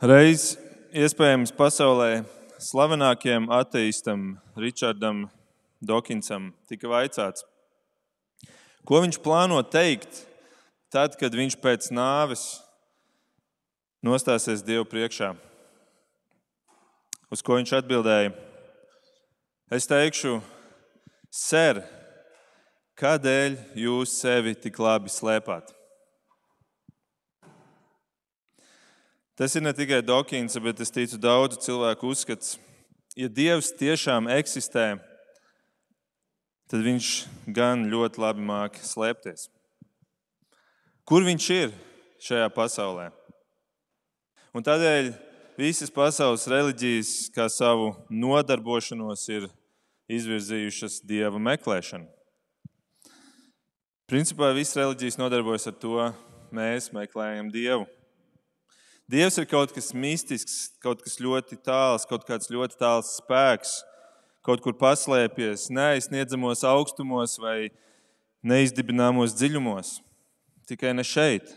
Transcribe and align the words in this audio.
Reiz 0.00 0.54
iespējams 0.96 1.50
pasaulē 1.52 2.22
slavenākajam 2.56 3.50
ateistam 3.52 4.38
Richardam 4.56 5.26
Dokinsam 5.84 6.46
tika 6.70 6.88
vaicāts, 6.88 7.44
ko 8.88 9.02
viņš 9.04 9.18
plāno 9.20 9.58
teikt 9.60 10.22
tad, 10.88 11.18
kad 11.20 11.36
viņš 11.36 11.58
pēc 11.60 11.90
nāves 11.92 12.44
nostāsies 14.00 14.64
Dievu 14.64 14.86
priekšā. 14.88 15.34
Uz 17.28 17.44
ko 17.44 17.58
viņš 17.58 17.74
atbildēja? 17.82 18.32
Es 19.68 19.84
teikšu, 19.84 20.38
Ser, 21.28 21.82
kādēļ 22.96 23.60
jūs 23.84 24.16
sevi 24.24 24.56
tik 24.56 24.80
labi 24.80 25.12
slēpāt? 25.12 25.76
Tas 29.40 29.56
ir 29.56 29.62
ne 29.64 29.72
tikai 29.72 30.02
Dokins, 30.06 30.58
bet 30.60 30.80
es 30.84 30.90
ticu 30.92 31.16
daudzu 31.16 31.56
cilvēku 31.64 32.10
uzskats. 32.12 32.58
Ja 33.16 33.24
Dievs 33.24 33.70
tiešām 33.72 34.26
eksistē, 34.28 34.98
tad 36.68 36.82
viņš 36.84 37.06
gan 37.48 37.86
ļoti 37.88 38.20
labi 38.20 38.44
māki 38.44 38.84
slēpties. 38.84 39.46
Kur 41.08 41.24
viņš 41.24 41.46
ir 41.54 41.72
šajā 42.20 42.50
pasaulē? 42.52 43.06
Un 44.52 44.66
tādēļ 44.66 45.08
visas 45.56 45.88
pasaules 45.88 46.44
reliģijas, 46.44 47.30
kā 47.32 47.46
savu 47.48 47.94
nodarbošanos, 48.12 49.22
ir 49.32 49.46
izvirzījušas 50.18 50.98
dieva 51.08 51.40
meklēšanu. 51.40 52.04
Principā 54.04 54.52
visas 54.52 54.76
reliģijas 54.82 55.16
nodarbojas 55.16 55.70
ar 55.72 55.78
to, 55.80 56.10
mēs 56.52 56.90
meklējam 56.92 57.48
dievu. 57.56 57.88
Dievs 59.10 59.40
ir 59.40 59.46
kaut 59.50 59.72
kas 59.74 59.88
mistisks, 59.90 60.68
kaut 60.78 61.00
kas 61.02 61.16
ļoti 61.18 61.56
tāls, 61.66 62.04
kaut 62.06 62.22
kāds 62.28 62.46
ļoti 62.52 62.76
tāls 62.78 63.16
spēks, 63.18 63.80
kaut 64.46 64.60
kur 64.62 64.76
paslēpjies 64.78 65.64
neaizsniedzamos 65.74 66.62
augstumos 66.68 67.34
vai 67.42 67.72
neizdibināmos 68.46 69.34
dziļumos. 69.34 69.96
Tikai 70.70 70.92
ne 70.94 71.02
šeit, 71.02 71.50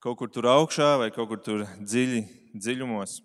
kaut 0.00 0.16
kur 0.22 0.30
tur 0.32 0.48
augšā 0.48 0.94
vai 1.02 1.10
kaut 1.12 1.28
kur 1.28 1.42
tur 1.44 1.66
dziļi, 1.82 2.22
dziļumos. 2.56 3.18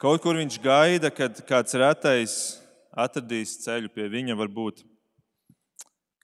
Kaut 0.00 0.22
kur 0.24 0.40
viņš 0.40 0.56
gaida, 0.64 1.10
kad 1.12 1.42
kāds 1.44 1.76
retais 1.76 2.38
atradīs 2.88 3.58
ceļu 3.66 3.92
pie 3.92 4.08
viņa. 4.08 4.38
Varbūt 4.40 4.80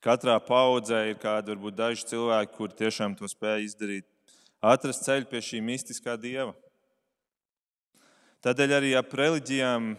katrā 0.01 0.39
paudzē 0.41 1.11
ir 1.11 1.21
kādi, 1.21 1.53
varbūt 1.53 1.77
daži 1.77 2.09
cilvēki, 2.15 2.57
kuri 2.57 2.81
tiešām 2.81 3.19
to 3.21 3.29
spēj 3.29 3.69
izdarīt, 3.69 4.09
atrast 4.61 5.07
ceļu 5.07 5.29
pie 5.31 5.41
šī 5.45 5.61
mistiskā 5.65 6.17
dieva. 6.21 6.53
Tādēļ 8.45 8.77
arī 8.77 8.93
ap 8.97 9.13
reliģijām 9.13 9.95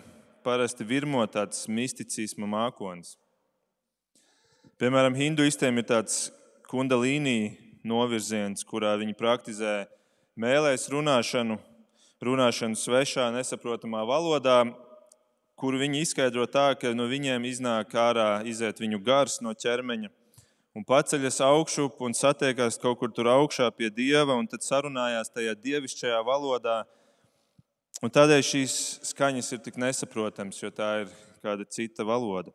parasti 0.46 0.86
virmo 0.86 1.22
tāds 1.30 1.68
misticisma 1.70 2.48
mākonis. 2.50 3.16
Piemēram, 4.82 5.14
hinduistiem 5.14 5.78
ir 5.78 5.86
tāds 5.90 6.32
kundalīnija 6.70 7.52
novirziens, 7.86 8.66
kurā 8.66 8.96
viņi 8.98 9.18
praktizē 9.18 9.76
mēlēs 10.42 10.88
runāšanu, 10.90 11.60
runāšanu 12.26 12.78
svešā, 12.78 13.28
nesaprotamā 13.36 14.02
valodā, 14.10 14.64
kur 15.58 15.78
viņi 15.78 16.02
izskaidro 16.02 16.48
tā, 16.50 16.72
ka 16.82 16.96
no 16.98 17.06
viņiem 17.10 17.46
iznāk 17.46 17.94
ārā, 17.94 18.42
iziet 18.50 18.82
viņu 18.82 19.02
gars 19.06 19.38
no 19.46 19.54
ķermeņa 19.54 20.10
un 20.78 20.86
paceļas 20.88 21.42
augšup 21.44 22.00
un 22.06 22.16
satiekas 22.16 22.80
kaut 22.82 23.00
kur 23.00 23.12
tur 23.12 23.30
augšā 23.32 23.68
pie 23.76 23.90
dieva 23.92 24.38
un 24.40 24.48
tad 24.48 24.64
sarunājās 24.66 25.34
tajā 25.36 25.56
dievišķajā 25.60 26.22
valodā. 26.28 26.82
Un 28.02 28.14
tādēļ 28.14 28.44
šīs 28.46 28.76
skaņas 29.12 29.52
ir 29.54 29.62
tik 29.66 29.78
nesaprotamas, 29.82 30.62
jo 30.64 30.72
tā 30.74 31.04
ir 31.04 31.16
kāda 31.44 31.68
cita 31.70 32.06
valoda. 32.08 32.54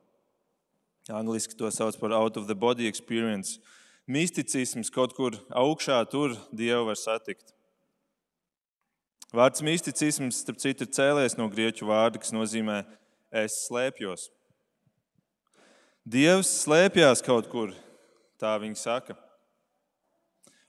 Angliski 1.13 1.55
to 1.55 1.71
sauc 1.71 1.99
par 2.01 2.13
out 2.13 2.37
of 2.37 2.49
the 2.49 2.55
body 2.55 2.89
experience 2.89 3.61
misticisms 4.07 4.91
kaut 4.91 5.15
kur 5.15 5.37
augšā, 5.51 5.99
tur 6.11 6.35
Dievu 6.55 6.87
var 6.89 6.99
satikt. 6.99 7.53
Vārds 9.35 9.63
misticisms, 9.67 10.41
starp 10.43 10.61
citu, 10.63 10.87
ir 10.87 10.95
cēlies 10.95 11.35
no 11.37 11.49
grieķu 11.51 11.89
vārda, 11.89 12.21
kas 12.23 12.33
nozīmē 12.33 12.85
es 13.35 13.67
slēpjos. 13.67 14.29
Dievs 16.07 16.53
slēpjas 16.63 17.25
kaut 17.27 17.51
kur, 17.51 17.75
tā 18.41 18.57
viņi 18.63 18.79
saka. 18.81 19.17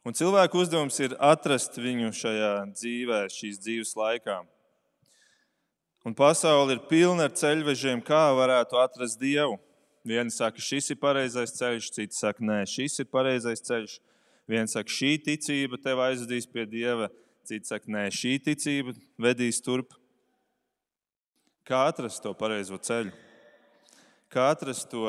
Un 0.07 0.15
cilvēku 0.15 0.61
uzdevums 0.61 0.95
ir 1.03 1.17
atrast 1.19 1.75
viņu 1.75 2.13
šajā 2.15 2.51
dzīvē, 2.71 3.25
šīs 3.27 3.57
dzīves 3.59 3.95
laikā. 3.99 4.37
Un 6.07 6.13
pasaule 6.15 6.77
ir 6.77 6.83
pilna 6.87 7.25
ar 7.27 7.33
ceļvežiem, 7.35 7.99
kā 8.07 8.29
varētu 8.37 8.79
atrast 8.79 9.19
Dievu. 9.19 9.57
Vieni 10.07 10.31
saka, 10.31 10.63
šis 10.63 10.93
ir 10.93 10.99
pareizais 11.01 11.51
ceļš, 11.57 11.89
citi 11.91 12.15
saka, 12.15 12.39
nē, 12.47 12.61
šis 12.71 13.01
ir 13.03 13.09
pareizais 13.11 13.59
ceļš. 13.67 13.97
Viens 14.47 14.71
saka, 14.71 14.87
šī 14.87 15.17
ticība 15.25 15.75
tev 15.83 15.99
aizvedīs 16.05 16.47
pie 16.47 16.63
dieva, 16.71 17.09
cits 17.43 17.73
saka, 17.73 17.91
nē, 17.91 18.05
šī 18.15 18.37
ticība 18.45 18.95
vedīs 19.19 19.59
turp. 19.65 19.91
Kā 21.67 21.89
atrast 21.91 22.23
to 22.23 22.31
pareizo 22.39 22.79
ceļu? 22.79 23.11
Kā 24.31 24.47
atrast 24.53 24.87
to 24.93 25.03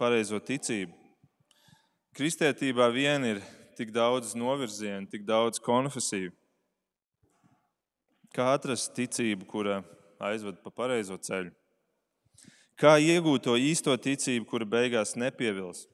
pareizo 0.00 0.40
ticību? 0.40 0.99
Kristietībā 2.16 2.88
vien 2.90 3.22
ir 3.22 3.38
tik 3.78 3.92
daudz 3.94 4.34
novirzienu, 4.34 5.06
tik 5.06 5.22
daudz 5.28 5.60
konfesiju. 5.62 6.32
Kā 8.34 8.52
atrast 8.56 8.92
ticību, 8.96 9.46
kura 9.46 9.80
aizved 10.22 10.58
pa 10.64 10.72
pareizo 10.74 11.16
ceļu? 11.18 11.54
Kā 12.80 12.96
iegūt 12.98 13.46
to 13.46 13.54
īsto 13.60 13.94
ticību, 13.94 14.46
kura 14.50 14.66
beigās 14.66 15.14
nepievils? 15.18 15.86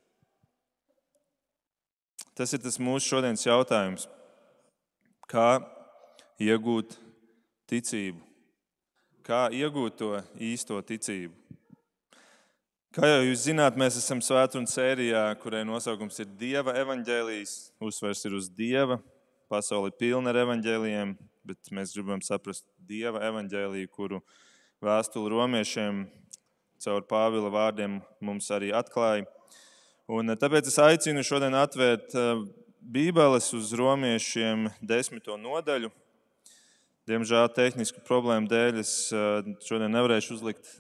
Tas 2.37 2.53
ir 2.53 2.61
tas 2.65 2.77
mūsu 2.81 3.11
šodienas 3.11 3.47
jautājums. 3.47 4.09
Kā 5.29 5.61
iegūt 6.41 6.97
ticību? 7.69 8.21
Kā 9.27 9.47
iegūt 9.53 9.97
to 10.01 10.13
īsto 10.39 10.81
ticību? 10.81 11.46
Kā 12.97 13.05
jau 13.11 13.25
jūs 13.27 13.43
zināt, 13.45 13.75
mēs 13.77 13.99
esam 14.01 14.23
svētdienas 14.25 14.73
sērijā, 14.73 15.27
kurai 15.43 15.67
nosaukums 15.69 16.17
ir 16.23 16.31
Dieva 16.41 16.73
evaņģēlijas. 16.81 17.51
Uzsvers 17.85 18.25
ir 18.25 18.37
uz 18.39 18.47
Dieva. 18.49 18.97
Pasaule 19.53 19.91
ir 19.91 19.99
pilna 20.01 20.33
ar 20.33 20.39
evaņģēlījiem, 20.47 21.13
bet 21.45 21.69
mēs 21.77 21.93
gribam 21.93 22.25
saprast 22.25 22.65
Dieva 22.89 23.21
evaņģēliju, 23.29 23.93
kuru 23.93 24.23
vēstuli 24.81 25.35
romiešiem 25.35 26.01
caur 26.87 27.05
Pāvila 27.13 27.53
vārdiem 27.53 28.01
mums 28.25 28.49
arī 28.57 28.73
atklāja. 28.73 29.29
Un 30.09 30.33
eh, 30.33 30.41
tāpēc 30.41 30.73
es 30.73 30.81
aicinu 30.81 31.21
šodien 31.21 31.61
atvērt 31.61 32.17
eh, 32.17 32.45
Bībeles 32.81 33.53
uz 33.61 33.77
romiešiem 33.77 34.71
desmito 34.81 35.37
nodaļu. 35.37 35.93
Diemžēl 37.13 37.53
tehnisku 37.61 38.01
problēmu 38.09 38.49
dēļ 38.49 38.81
es 38.81 38.99
eh, 39.13 39.57
šodien 39.69 39.93
nevarēšu 39.93 40.41
uzlikt 40.41 40.79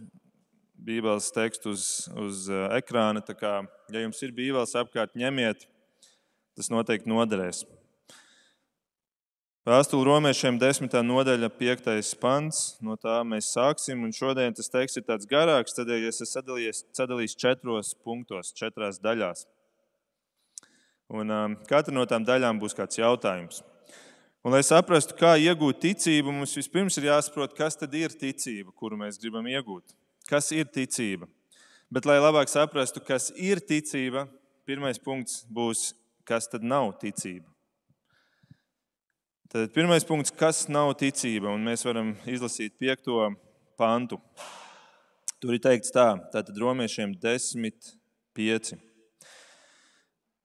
Bībeles 0.86 1.32
tekstu 1.34 1.72
uz, 1.74 2.06
uz 2.14 2.44
ekrāna. 2.76 3.22
Kā, 3.34 3.56
ja 3.91 4.04
jums 4.04 4.20
ir 4.22 4.34
Bībeles 4.36 4.76
apkārt, 4.78 5.16
ņemiet, 5.19 5.64
tas 6.54 6.70
noteikti 6.70 7.10
noderēs. 7.10 7.64
Vēstule 9.66 10.06
romiešiem, 10.06 10.60
10. 10.62 10.92
nodaļa, 11.02 11.48
5. 11.58 12.12
pants. 12.22 12.60
No 12.86 12.94
tā 12.94 13.16
mēs 13.26 13.48
sāksim. 13.50 14.04
Un 14.06 14.14
šodien 14.14 14.54
tas 14.54 14.70
teksts 14.70 15.00
ir 15.00 15.06
tāds 15.08 15.26
garāks, 15.26 15.74
tādēļ 15.74 16.06
es 16.06 16.22
esmu 16.22 16.44
sadalījis 16.94 17.34
četros 17.34 17.91
punktos, 18.06 18.54
četrās 18.54 19.03
daļās. 19.03 19.42
Un, 21.10 21.34
um, 21.34 21.58
katra 21.66 21.94
no 21.94 22.06
tām 22.06 22.22
daļām 22.26 22.62
būs 22.62 22.78
kāds 22.78 23.03
jautājums. 23.03 23.64
Un, 24.47 24.54
lai 24.54 24.62
saprastu, 24.62 25.18
kā 25.18 25.34
iegūt 25.42 25.83
ticību, 25.83 26.30
mums 26.30 26.54
vispirms 26.54 27.03
ir 27.03 27.10
jāsaprot, 27.10 27.59
kas 27.59 27.74
tad 27.74 27.94
ir 27.98 28.15
ticība, 28.15 28.71
kuru 28.71 29.03
mēs 29.03 29.18
gribam 29.18 29.50
iegūt. 29.50 29.98
Kas 30.26 30.50
ir 30.50 30.66
ticība? 30.66 31.28
Bet, 31.86 32.06
lai 32.08 32.16
labāk 32.18 32.50
saprastu, 32.50 32.98
kas 32.98 33.28
ir 33.38 33.60
ticība, 33.62 34.24
pirmais 34.66 34.98
punkts 34.98 35.44
būs, 35.46 35.92
kas 36.26 36.50
tad 36.50 36.66
nav 36.66 36.96
ticība. 36.98 37.46
Tad 39.46 39.70
pirmais 39.70 40.02
punkts, 40.02 40.34
kas 40.34 40.64
nav 40.66 40.90
ticība, 40.98 41.52
un 41.54 41.62
mēs 41.62 41.86
varam 41.86 42.16
izlasīt 42.26 42.74
piekto 42.74 43.28
pantu. 43.78 44.18
Tur 45.38 45.54
ir 45.54 45.62
teikts 45.62 45.94
tā, 45.94 46.08
tātad 46.34 46.58
romiešiem 46.58 47.14
10, 47.22 47.94
5. 48.34 48.74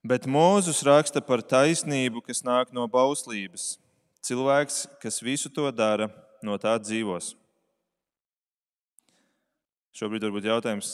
Bet 0.06 0.30
Mūzus 0.30 0.86
raksta 0.86 1.26
par 1.26 1.42
taisnību, 1.42 2.22
kas 2.22 2.46
nāk 2.46 2.70
no 2.70 2.86
bauslības. 2.86 3.80
Cilvēks, 4.22 4.84
kas 5.02 5.24
visu 5.26 5.50
to 5.50 5.66
dara, 5.74 6.12
no 6.46 6.62
tā 6.62 6.78
dzīvos. 6.78 7.34
Šobrīd 9.92 10.24
varbūt 10.24 10.48
jautājums, 10.48 10.94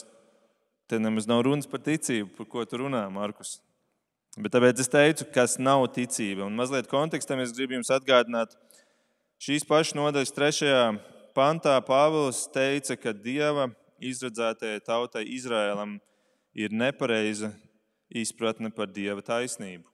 te 0.90 0.98
nemaz 0.98 1.28
nav 1.30 1.44
runas 1.46 1.68
par 1.70 1.82
ticību, 1.84 2.32
par 2.34 2.48
ko 2.50 2.64
tu 2.66 2.80
runā, 2.82 3.04
Markus. 3.14 3.58
Bet 4.38 4.52
tāpēc 4.54 4.82
es 4.82 4.90
teicu, 4.90 5.26
kas 5.34 5.56
nav 5.58 5.84
ticība. 5.94 6.46
Un 6.46 6.58
mazliet 6.58 6.90
kontekstam 6.90 7.38
es 7.42 7.54
gribu 7.54 7.76
jums 7.76 7.92
atgādināt, 7.94 8.56
šīs 9.42 9.66
pašas 9.66 9.94
nodaļas 9.98 10.34
trešajā 10.34 10.82
pantā 11.36 11.76
Pāvils 11.86 12.44
teica, 12.54 12.98
ka 12.98 13.14
Dieva 13.14 13.68
izredzētajai 14.02 14.82
tautai 14.86 15.24
Izrēlam 15.30 15.96
ir 16.58 16.74
nepareiza 16.74 17.52
izpratne 18.10 18.70
par 18.74 18.90
Dieva 18.90 19.22
taisnību. 19.22 19.86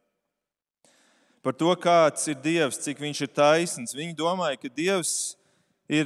Par 1.44 1.52
to, 1.60 1.68
kāds 1.76 2.24
ir 2.32 2.40
Dievs, 2.40 2.80
cik 2.80 3.02
viņš 3.04 3.26
ir 3.26 3.32
taisns. 3.36 3.92
Viņi 3.92 4.16
domāja, 4.16 4.56
ka 4.62 4.72
Dievs 4.72 5.34
ir, 5.34 5.43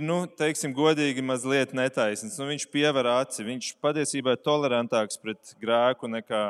nu, 0.03 0.25
teiksim, 0.39 0.73
godīgi 0.75 1.23
mazliet 1.23 1.71
netaisns. 1.77 2.35
Nu, 2.41 2.49
viņš 2.49 2.65
piever 2.73 3.07
aci, 3.13 3.45
viņš 3.47 3.77
patiesībā 3.83 4.35
ir 4.35 4.43
tolerantāks 4.43 5.21
pret 5.23 5.55
grēku 5.63 6.11
nekā 6.11 6.43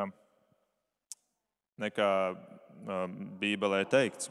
nekā 1.78 2.10
Bībelē 3.38 3.84
teikts. 3.90 4.30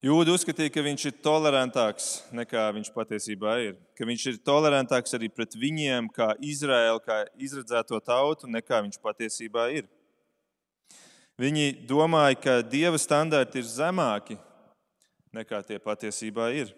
Jūda 0.00 0.32
uzskatīja, 0.32 0.72
ka 0.72 0.80
viņš 0.80 1.02
ir 1.10 1.16
tolerantāks 1.20 2.06
nekā 2.32 2.70
viņš 2.72 2.88
patiesībā 2.94 3.56
ir. 3.66 3.74
Ka 3.98 4.06
viņš 4.08 4.22
ir 4.30 4.38
tolerantāks 4.48 5.12
arī 5.18 5.28
pret 5.28 5.52
viņiem, 5.60 6.08
kā 6.16 6.32
Izraēlu, 6.40 7.02
kā 7.04 7.26
izredzēto 7.36 8.00
tautu, 8.00 8.48
nekā 8.48 8.80
viņš 8.86 8.96
patiesībā 9.04 9.66
ir. 9.76 9.90
Viņi 11.40 11.84
domāja, 11.88 12.38
ka 12.40 12.54
dieva 12.64 12.96
standarti 13.00 13.60
ir 13.60 13.68
zemāki 13.68 14.38
nekā 15.36 15.62
tie 15.66 15.78
patiesībā 15.82 16.50
ir. 16.56 16.72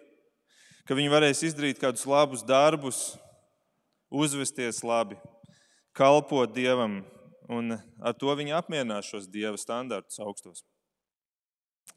Ka 0.83 0.97
viņi 0.97 1.11
varēs 1.13 1.43
izdarīt 1.47 1.79
kādus 1.81 2.05
labus 2.09 2.43
darbus, 2.43 3.13
uzvesties 4.13 4.83
labi, 4.83 5.17
kalpot 5.95 6.51
dievam, 6.53 7.01
un 7.49 7.77
ar 8.03 8.15
to 8.17 8.33
viņi 8.35 8.55
apmierinās 8.57 9.09
šos 9.09 9.29
dieva 9.31 9.57
standartus 9.59 10.19
augstos. 10.21 10.63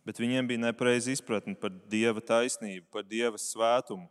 Bet 0.07 0.21
viņiem 0.23 0.47
bija 0.47 0.63
nepareiza 0.69 1.13
izpratne 1.13 1.57
par 1.59 1.75
dieva 1.91 2.23
taisnību, 2.23 2.87
par 2.95 3.07
dieva 3.07 3.39
svētumu. 3.41 4.07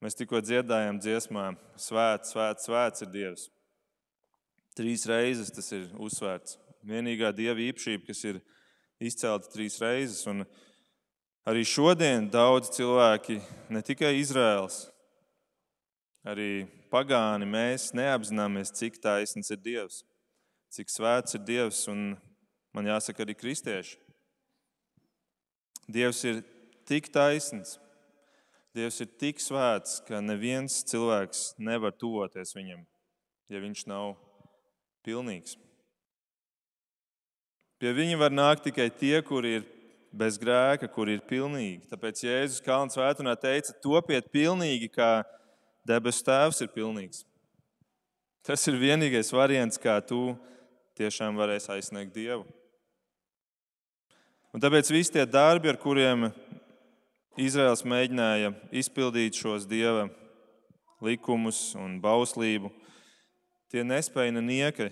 Mēs 0.00 0.16
tikko 0.16 0.40
dziedājām 0.40 0.98
dziesmā, 1.02 1.50
svēts, 1.76 2.32
svēts, 2.32 2.64
svēts 2.68 3.04
ir 3.04 3.10
Dievs. 3.12 3.48
Trīs 4.78 5.04
reizes 5.10 5.50
tas 5.52 5.66
ir 5.76 5.90
uzsvērts. 6.00 6.56
Vienīgā 6.86 7.34
dieva 7.36 7.60
īpašība, 7.60 8.06
kas 8.06 8.22
ir 8.24 8.38
izcelta 9.02 9.50
trīs 9.52 9.76
reizes. 9.82 10.22
Un 10.30 10.46
arī 11.48 11.64
šodien 11.66 12.28
daudz 12.30 12.70
cilvēki, 12.74 13.40
ne 13.72 13.82
tikai 13.84 14.14
Izraels, 14.20 14.88
arī 16.26 16.66
pagāni, 16.92 17.48
mēs 17.48 17.90
neapzināmies, 17.96 18.72
cik 18.76 19.00
taisns 19.02 19.50
ir 19.52 19.60
Dievs, 19.62 20.02
cik 20.74 20.92
svēts 20.92 21.38
ir 21.38 21.44
Dievs, 21.46 21.86
un 21.90 22.14
man 22.76 22.90
jāsaka 22.90 23.24
arī 23.24 23.36
kristieši. 23.38 23.96
Dievs 25.90 26.22
ir 26.28 26.42
tik 26.86 27.08
taisns, 27.14 27.78
Dievs 28.76 29.00
ir 29.02 29.08
tik 29.18 29.40
svēts, 29.42 29.98
ka 30.06 30.20
neviens 30.22 30.84
cilvēks 30.86 31.56
nevar 31.58 31.96
tuvoties 31.98 32.54
viņam, 32.54 32.84
ja 33.50 33.62
viņš 33.62 33.88
nav 33.90 34.12
pilnīgs. 35.02 35.56
Pie 37.80 37.90
viņa 37.96 38.18
var 38.20 38.30
nākt 38.30 38.68
tikai 38.68 38.90
tie, 38.92 39.16
kuri 39.24 39.56
ir 39.58 39.64
bez 40.12 40.38
grēka, 40.40 40.88
kuri 40.90 41.16
ir 41.18 41.24
pilnīgi. 41.26 41.86
Tāpēc 41.90 42.24
Jēzus 42.24 42.62
Kalns 42.64 42.98
vētunā 42.98 43.36
teica, 43.40 43.74
topiet 43.82 44.30
pilnīgi, 44.34 44.90
kā 44.92 45.22
Debesu 45.86 46.24
Tēvs 46.26 46.62
ir 46.64 46.70
pilnīgs. 46.74 47.24
Tas 48.46 48.64
ir 48.68 48.78
vienīgais 48.80 49.32
variants, 49.34 49.78
kā 49.80 49.98
tu 50.04 50.34
tiešām 50.98 51.36
varēsi 51.38 51.70
aizsniegt 51.76 52.14
Dievu. 52.16 52.46
Un 54.50 54.62
tāpēc 54.62 54.90
visi 54.90 55.14
tie 55.14 55.26
darbi, 55.28 55.70
ar 55.70 55.78
kuriem 55.78 56.30
Izraels 57.38 57.84
mēģināja 57.86 58.50
izpildīt 58.74 59.38
šos 59.38 59.68
Dieva 59.70 60.08
likumus 61.04 61.70
un 61.78 62.00
bauslību, 62.02 62.72
tie 63.70 63.86
nespēja 63.86 64.34
nieka, 64.42 64.90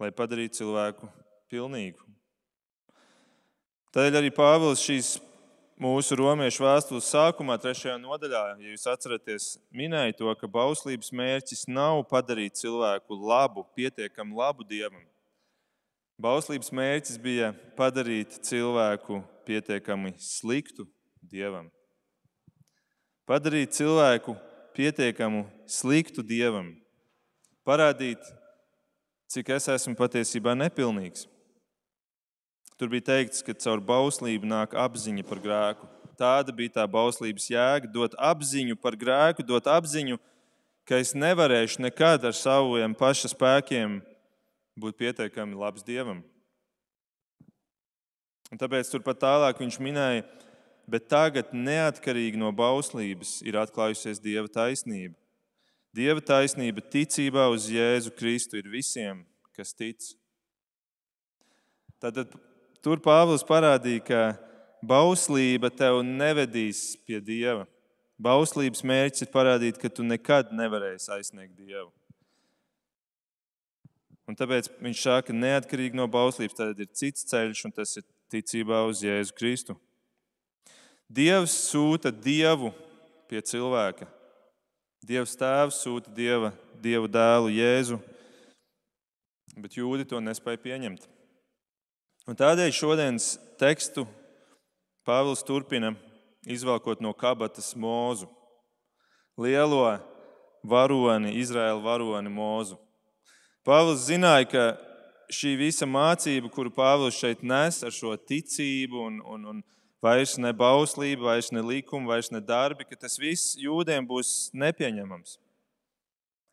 lai 0.00 0.12
padarītu 0.14 0.62
cilvēku 0.62 1.10
pilnīgu. 1.50 2.11
Tādēļ 3.92 4.22
arī 4.22 4.30
Pāvils 4.32 4.80
šīs 4.80 5.08
mūsu 5.82 6.16
romiešu 6.16 6.64
vēstules 6.64 7.10
sākumā, 7.12 7.58
trešajā 7.60 7.98
nodaļā, 8.00 8.42
ja 8.62 8.70
jūs 8.72 8.86
atceraties, 8.88 9.48
minēja 9.68 10.14
to, 10.16 10.30
ka 10.40 10.48
bauslības 10.48 11.10
mērķis 11.12 11.66
nav 11.68 12.00
padarīt 12.08 12.56
cilvēku 12.56 13.18
labu, 13.20 13.66
pietiekami 13.76 14.38
labu 14.38 14.64
dievam. 14.64 15.02
Bauslības 16.22 16.72
mērķis 16.72 17.18
bija 17.20 17.50
padarīt 17.76 18.38
cilvēku 18.48 19.20
pietiekami 19.44 20.14
sliktu 20.16 20.86
dievam. 21.20 21.68
Padarīt 23.28 23.76
cilvēku 23.76 24.38
pietiekamu 24.72 25.44
sliktu 25.68 26.24
dievam. 26.24 26.72
Parādīt, 27.68 28.24
cik 29.28 29.52
es 29.52 29.68
esmu 29.76 29.94
patiesībā 30.00 30.56
nepilnīgs. 30.56 31.28
Tur 32.82 32.90
bija 32.90 33.04
teikts, 33.06 33.44
ka 33.46 33.54
caur 33.54 33.78
bauslību 33.78 34.48
nāk 34.50 34.72
apziņa 34.74 35.22
par 35.28 35.38
grēku. 35.38 35.86
Tāda 36.18 36.50
bija 36.50 36.80
tā 36.80 36.86
bauslības 36.90 37.44
jēga, 37.46 37.86
dot 37.94 38.16
apziņu 38.18 38.74
par 38.74 38.96
grēku, 38.98 39.44
dot 39.46 39.68
apziņu, 39.70 40.18
ka 40.82 40.98
es 40.98 41.14
nevarēšu 41.14 41.78
nekad 41.86 42.26
ar 42.26 42.34
saviem 42.34 42.98
paša 42.98 43.30
spēkiem 43.36 44.00
būt 44.82 44.98
pietiekami 44.98 45.62
labs 45.62 45.86
dievam. 45.86 46.24
Un 48.50 48.58
tāpēc 48.58 48.90
turpat 48.90 49.22
tālāk 49.22 49.62
viņš 49.62 49.78
minēja, 49.78 50.26
bet 50.90 51.06
tagad 51.06 51.54
neatkarīgi 51.54 52.42
no 52.42 52.50
bauslības 52.50 53.38
ir 53.46 53.62
atklājusies 53.62 54.18
dieva 54.18 54.50
taisnība. 54.50 55.14
Dieva 55.94 56.18
taisnība 56.34 56.82
ticībā 56.82 57.46
uz 57.54 57.70
Jēzu 57.70 58.10
Kristu 58.18 58.58
ir 58.58 58.74
visiem, 58.74 59.22
kas 59.54 59.70
tic. 59.70 60.16
Tātad 62.02 62.34
Tur 62.82 62.98
Pāvils 62.98 63.44
parādīja, 63.46 64.02
ka 64.02 64.20
bauslība 64.82 65.70
tev 65.70 66.00
nevedīs 66.02 66.96
pie 67.06 67.20
Dieva. 67.22 67.68
Bauslības 68.22 68.82
mērķis 68.86 69.24
ir 69.24 69.30
parādīt, 69.30 69.78
ka 69.78 69.90
tu 69.90 70.02
nekad 70.06 70.50
nevarēsi 70.54 71.12
aizsniegt 71.14 71.54
Dievu. 71.54 71.92
Un 74.26 74.38
tāpēc 74.38 74.68
viņš 74.82 75.00
saka, 75.02 75.34
neatkarīgi 75.34 75.98
no 75.98 76.08
bauslības, 76.10 76.58
tad 76.58 76.82
ir 76.82 76.90
cits 76.94 77.26
ceļš, 77.30 77.64
un 77.68 77.74
tas 77.74 77.94
ir 77.98 78.06
ticībā 78.34 78.82
uz 78.90 79.02
Jēzu 79.02 79.34
Kristu. 79.38 79.78
Dievs 81.06 81.54
sūta 81.68 82.10
Dievu 82.14 82.72
pie 83.30 83.42
cilvēka. 83.46 84.10
Dievs 85.06 85.34
Tēvs 85.38 85.82
sūta 85.82 86.10
Dieva, 86.14 86.52
Dievu 86.82 87.10
dēlu 87.10 87.50
Jēzu, 87.50 87.98
bet 89.58 89.74
jūdi 89.78 90.06
to 90.06 90.22
nespēja 90.22 90.62
pieņemt. 90.62 91.10
Un 92.32 92.36
tādēļ 92.40 92.70
šodienas 92.72 93.24
tekstu 93.60 94.06
Pāvils 95.04 95.42
turpina 95.44 95.90
izvelkot 96.48 97.02
no 97.04 97.10
kabatas 97.12 97.74
mūzu, 97.76 98.24
lielo 99.36 99.82
varoni, 100.64 101.34
Izraēla 101.42 101.82
varoni 101.84 102.32
mūzu. 102.32 102.78
Pāvils 103.68 104.06
zināja, 104.06 104.48
ka 104.48 104.64
šī 105.28 105.52
visa 105.60 105.84
mācība, 105.84 106.48
kuru 106.56 106.72
Pāvils 106.72 107.20
šeit 107.20 107.44
nes 107.44 107.82
ar 107.84 107.92
šo 107.92 108.16
ticību, 108.16 109.04
un, 109.10 109.20
un, 109.34 109.46
un 109.52 109.62
vairs 110.00 110.38
ne 110.40 110.56
bauslība, 110.56 111.34
vairs 111.34 111.52
ne 111.52 111.60
likuma, 111.60 112.14
vairs 112.14 112.32
ne 112.32 112.40
darbi, 112.40 112.88
ka 112.88 112.96
tas 112.96 113.20
viss 113.20 113.58
jūdiem 113.60 114.08
būs 114.08 114.48
nepieņemams 114.56 115.36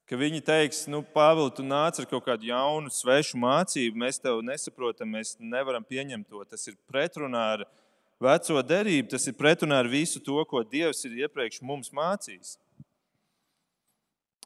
ka 0.09 0.17
viņi 0.17 0.41
teiks, 0.41 0.83
nu, 0.89 1.03
Pāvils, 1.13 1.53
tu 1.57 1.63
nāc 1.65 1.99
ar 2.01 2.07
kaut 2.09 2.25
kādu 2.25 2.49
jaunu, 2.49 2.89
svešu 2.89 3.37
mācību, 3.37 3.99
mēs 4.01 4.17
tev 4.21 4.41
nesaprotam, 4.45 5.11
mēs 5.13 5.35
nevaram 5.37 5.85
pieņemt 5.85 6.25
to. 6.25 6.41
Tas 6.49 6.65
ir 6.71 6.79
pretrunā 6.89 7.43
ar 7.57 7.65
veco 8.21 8.63
derību, 8.65 9.11
tas 9.13 9.29
ir 9.29 9.37
pretrunā 9.37 9.83
ar 9.83 9.89
visu 9.91 10.21
to, 10.23 10.41
ko 10.49 10.63
Dievs 10.65 11.05
ir 11.05 11.19
iepriekš 11.21 11.61
mums 11.61 11.93
mācījis. 11.93 12.57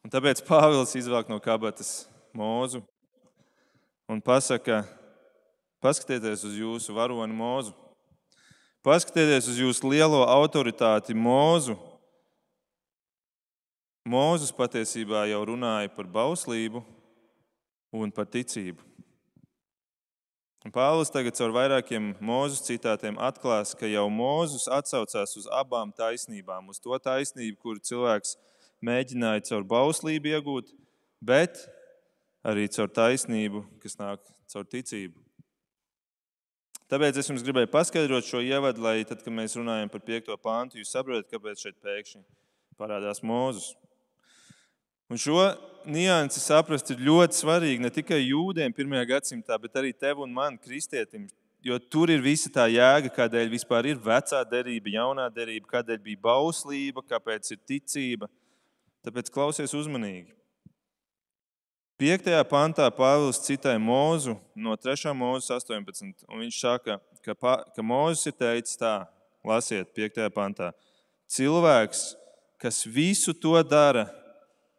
Un 0.03 0.11
tāpēc 0.11 0.43
Pāvils 0.43 0.97
izvelk 0.99 1.31
no 1.31 1.39
kabatas 1.39 2.09
mūzu 2.35 2.83
un 4.11 4.19
pasaka, 4.19 4.81
paskatieties 5.79 6.43
uz 6.43 6.59
jūsu 6.59 6.95
varoni 6.97 7.35
mūzu. 7.39 7.71
Paskatieties 8.83 9.47
uz 9.47 9.63
jūsu 9.63 9.87
lielo 9.93 10.25
autoritāti 10.27 11.15
mūzu, 11.15 11.77
Mūzes 14.03 14.51
patiesībā 14.51 15.21
jau 15.29 15.39
runāja 15.47 15.87
par 15.95 16.09
bauslību 16.11 16.81
un 17.95 18.11
par 18.11 18.27
ticību. 18.27 18.83
Pāvils 20.75 21.11
tagad 21.11 21.35
caur 21.35 21.51
vairākiem 21.55 22.09
mūzes 22.23 22.63
citātiem 22.67 23.15
atklās, 23.19 23.71
ka 23.75 23.87
jau 23.87 24.05
Mūzes 24.11 24.67
atsaucās 24.71 25.35
uz 25.39 25.47
abām 25.51 25.91
taisnībām, 25.95 26.67
uz 26.71 26.79
to 26.83 26.95
taisnību, 26.99 27.57
kuru 27.59 27.83
cilvēks 27.83 28.35
mēģināja 28.83 29.43
caur 29.49 29.63
bauslību 29.67 30.33
iegūt, 30.33 30.71
bet 31.23 31.63
arī 32.43 32.67
caur 32.75 32.91
taisnību, 32.91 33.63
kas 33.83 33.95
nāk 33.99 34.23
caur 34.51 34.67
ticību. 34.67 35.19
Tāpēc 36.91 37.19
es 37.19 37.31
jums 37.31 37.43
gribēju 37.43 37.71
paskaidrot 37.71 38.27
šo 38.27 38.43
ievadu, 38.43 38.83
lai 38.83 38.99
tad, 39.07 39.23
kad 39.23 39.35
mēs 39.35 39.55
runājam 39.55 39.91
par 39.91 40.03
piekto 40.03 40.35
pāntu, 40.39 40.79
jūs 40.79 40.91
saprotat, 40.91 41.31
kāpēc 41.31 41.63
šeit 41.63 41.79
pēkšņi 41.83 42.23
parādās 42.79 43.23
Mūzus. 43.23 43.71
Un 45.13 45.19
šo 45.21 45.37
niansi 45.85 46.39
saprast 46.41 46.87
ir 46.89 47.01
ļoti 47.05 47.37
svarīgi 47.37 47.83
ne 47.83 47.89
tikai 47.93 48.17
jūdiem 48.17 48.73
pirmajā 48.73 49.03
gadsimtā, 49.11 49.59
bet 49.61 49.75
arī 49.77 49.91
tev 49.93 50.23
un 50.25 50.31
man, 50.33 50.55
kristietim. 50.57 51.27
Jo 51.61 51.77
tur 51.77 52.09
ir 52.09 52.23
visa 52.23 52.49
tā 52.49 52.63
jēga, 52.73 53.11
kādēļ 53.13 53.51
vispār 53.51 53.91
ir 53.91 53.99
vecā 54.01 54.39
derība, 54.49 54.89
jaunā 54.95 55.27
derība, 55.35 55.69
kādēļ 55.75 55.99
bija 56.07 56.21
bauslība, 56.23 57.03
kāpēc 57.11 57.51
ir 57.53 57.59
ticība. 57.61 58.29
Tāpēc 59.05 59.29
klausies 59.35 59.75
uzmanīgi. 59.77 60.33
5. 62.01 62.33
pantā 62.49 62.89
Pāvils 62.97 63.43
citāja 63.45 63.77
Mūzu 63.77 64.33
no 64.65 64.73
3. 64.73 65.13
mūzes 65.13 65.53
18. 65.59 66.25
Viņš 66.25 66.57
saka, 66.57 66.97
ka, 67.21 67.37
ka 67.37 67.85
Mūzes 67.85 68.33
ir 68.33 68.39
teicis 68.41 68.81
tā, 68.81 68.95
lasiet, 69.45 69.93
5. 69.93 70.25
pantā. 70.33 70.73
Cilvēks, 71.29 72.15
kas 72.57 72.81
visu 72.89 73.37
to 73.37 73.53
dara, 73.61 74.07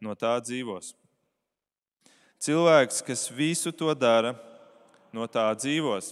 no 0.05 0.13
tā 0.17 0.35
dzīvos. 0.43 0.93
Cilvēks, 2.45 3.01
kas 3.05 3.25
visu 3.33 3.73
to 3.73 3.89
dara, 3.97 4.35
no 5.15 5.25
tā 5.31 5.47
dzīvos. 5.57 6.11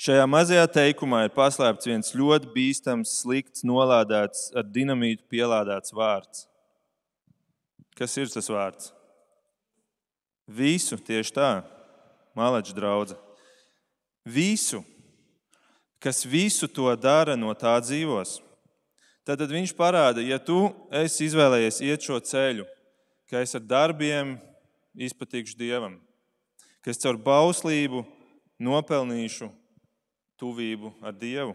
Šajā 0.00 0.22
mazajā 0.30 0.68
teikumā 0.72 1.26
ir 1.26 1.34
paslēpts 1.34 1.88
viens 1.90 2.14
ļoti 2.16 2.48
bīstams, 2.54 3.18
slikts, 3.20 3.64
nolādēts, 3.68 4.46
ar 4.56 4.64
dinamītu 4.64 5.26
pielādēts 5.28 5.92
vārds. 5.92 6.46
Kas 7.98 8.16
ir 8.16 8.30
tas 8.32 8.48
vārds? 8.48 8.94
Visu 10.48 10.96
tieši 10.96 11.34
tā, 11.36 11.50
Malača 12.34 12.72
drauga. 12.72 13.18
Visu, 14.24 14.80
kas 16.00 16.22
visu 16.24 16.68
to 16.70 16.88
dara, 16.96 17.36
no 17.36 17.52
tā 17.58 17.74
dzīvos. 17.82 18.38
Tad 19.24 19.44
viņš 19.44 19.74
parāda, 19.76 20.24
ja 20.24 20.38
tu 20.40 20.70
esi 21.02 21.26
izvēlējies 21.28 21.82
iet 21.84 22.06
šo 22.06 22.16
ceļu, 22.24 22.64
ka 23.28 23.42
es 23.44 23.52
ar 23.54 23.62
darbiem 23.62 24.38
izpatikšu 24.96 25.58
Dievam, 25.60 25.98
ka 26.80 26.90
es 26.90 27.00
caur 27.02 27.20
bauslību 27.20 28.04
nopelnīšu 28.60 29.50
tuvību 30.40 30.92
ar 31.04 31.12
Dievu. 31.16 31.54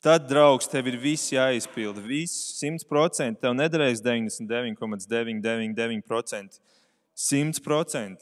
Tad, 0.00 0.24
draugs, 0.30 0.64
tev 0.64 0.86
ir 0.88 0.96
viss 0.96 1.28
jāizpilda. 1.28 2.00
Viss, 2.00 2.56
100%. 2.56 3.36
Tev 3.40 3.52
nederēs 3.52 4.00
99,999%. 4.00 6.60
100%. 7.20 8.16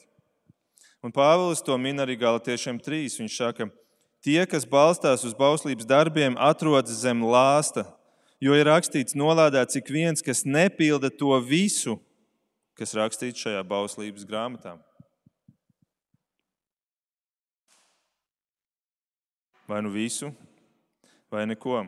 Un 1.06 1.14
Pāvils 1.14 1.62
to 1.62 1.78
min 1.78 2.02
arī 2.02 2.18
Galatiešiem 2.18 2.82
3. 2.82 3.22
Viņš 3.22 3.34
saka, 3.38 3.70
tie, 4.26 4.42
kas 4.50 4.66
balstās 4.66 5.22
uz 5.22 5.30
bauslības 5.38 5.86
darbiem, 5.86 6.34
atrodas 6.34 6.98
zem 7.04 7.22
lāsta, 7.22 7.86
jo 8.42 8.54
ir 8.54 8.68
rakstīts, 8.68 9.16
nolādēts 9.18 9.78
ik 9.80 9.90
viens, 9.92 10.22
kas 10.24 10.44
nepilda 10.46 11.10
to 11.10 11.34
visu, 11.44 11.98
kas 12.78 12.94
rakstīts 12.94 13.42
šajā 13.42 13.62
bauslības 13.66 14.26
grāmatā. 14.28 14.76
Vai 19.68 19.82
nu 19.84 19.90
visu, 19.92 20.30
vai 21.28 21.44
neko. 21.48 21.82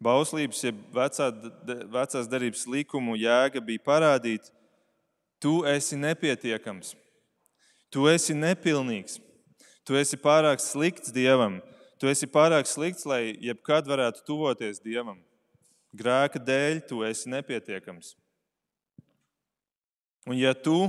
Bauslības, 0.00 0.62
jeb 0.64 0.78
vecā, 0.96 1.26
vecās 1.92 2.28
darbības 2.30 2.64
likumu 2.72 3.18
jēga 3.20 3.60
bija 3.60 3.82
parādīt, 3.84 4.46
tu 5.42 5.58
esi 5.68 5.98
nepietiekams, 6.00 6.94
tu 7.92 8.06
esi 8.08 8.32
nepilnīgs, 8.32 9.18
tu 9.84 9.98
esi 10.00 10.16
pārāk 10.16 10.62
slikts 10.64 11.12
dievam, 11.12 11.58
Tu 12.00 12.08
esi 12.08 12.24
pārāk 12.24 12.64
slikts, 12.64 13.04
lai 13.04 13.34
jebkad 13.44 13.84
varētu 13.90 14.24
tuvoties 14.24 14.80
Dievam. 14.80 15.18
Grēka 15.92 16.40
dēļ 16.40 16.80
tu 16.88 17.02
esi 17.04 17.28
nepietiekams. 17.28 18.14
Un 20.30 20.38
ja 20.38 20.54
tu, 20.56 20.88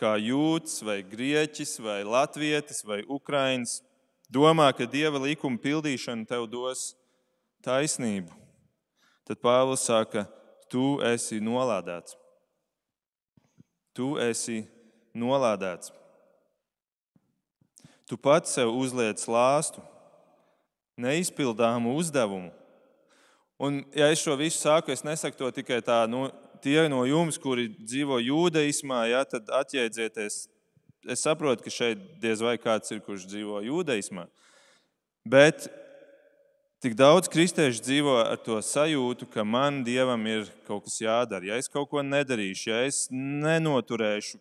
kā 0.00 0.14
jūds, 0.16 0.78
vai 0.86 1.02
grieķis, 1.04 1.76
vai 1.84 2.00
latvietis, 2.08 2.80
vai 2.88 3.02
ukrainis, 3.04 3.80
domā, 4.32 4.70
ka 4.72 4.88
Dieva 4.88 5.20
likuma 5.20 5.60
pildīšana 5.60 6.24
tev 6.30 6.48
dos 6.48 6.92
taisnību, 7.64 8.32
tad 9.28 9.44
Pāvils 9.44 9.84
saka, 9.84 10.24
tu 10.72 11.02
esi 11.04 11.40
nolādēts. 11.44 12.16
Tu 13.92 14.14
esi 14.24 14.62
nolādēts. 15.12 15.92
Tu 18.12 18.18
pats 18.20 18.50
sev 18.52 18.68
uzliec 18.76 19.22
lāstu, 19.24 19.80
neizpildāmu 21.00 21.94
uzdevumu. 21.96 22.50
Un, 23.56 23.78
ja 23.96 24.10
es 24.12 24.20
šo 24.20 24.34
visu 24.36 24.58
saku, 24.60 24.92
es 24.92 25.00
nesaku 25.00 25.38
to 25.38 25.48
tikai 25.56 25.78
tā, 25.80 26.02
nu, 26.12 26.26
tie 26.60 26.82
no 26.92 27.06
jums, 27.08 27.38
kuri 27.40 27.70
dzīvo 27.72 28.18
jūdaismā, 28.20 28.98
ja, 29.08 29.22
tad 29.24 29.48
atjēdzieties. 29.56 30.36
Es 31.08 31.24
saprotu, 31.24 31.64
ka 31.64 31.72
šeit 31.72 32.02
diez 32.20 32.42
vai 32.44 32.58
kāds 32.60 32.92
ir, 32.92 33.00
kurš 33.00 33.24
dzīvo 33.30 33.62
jūdaismā. 33.64 34.26
Bet 35.24 35.70
tik 36.84 36.98
daudz 37.00 37.32
kristiešu 37.32 37.80
dzīvo 37.80 38.18
ar 38.26 38.36
to 38.44 38.60
sajūtu, 38.60 39.30
ka 39.32 39.40
man 39.40 39.80
dievam 39.88 40.28
ir 40.28 40.52
kaut 40.68 40.84
kas 40.84 41.00
jādara. 41.00 41.48
Ja 41.48 41.56
es 41.56 41.72
kaut 41.72 41.88
ko 41.88 42.04
nedarīšu, 42.04 42.68
ja 42.74 42.84
es 42.92 43.06
nenoturēšu 43.08 44.36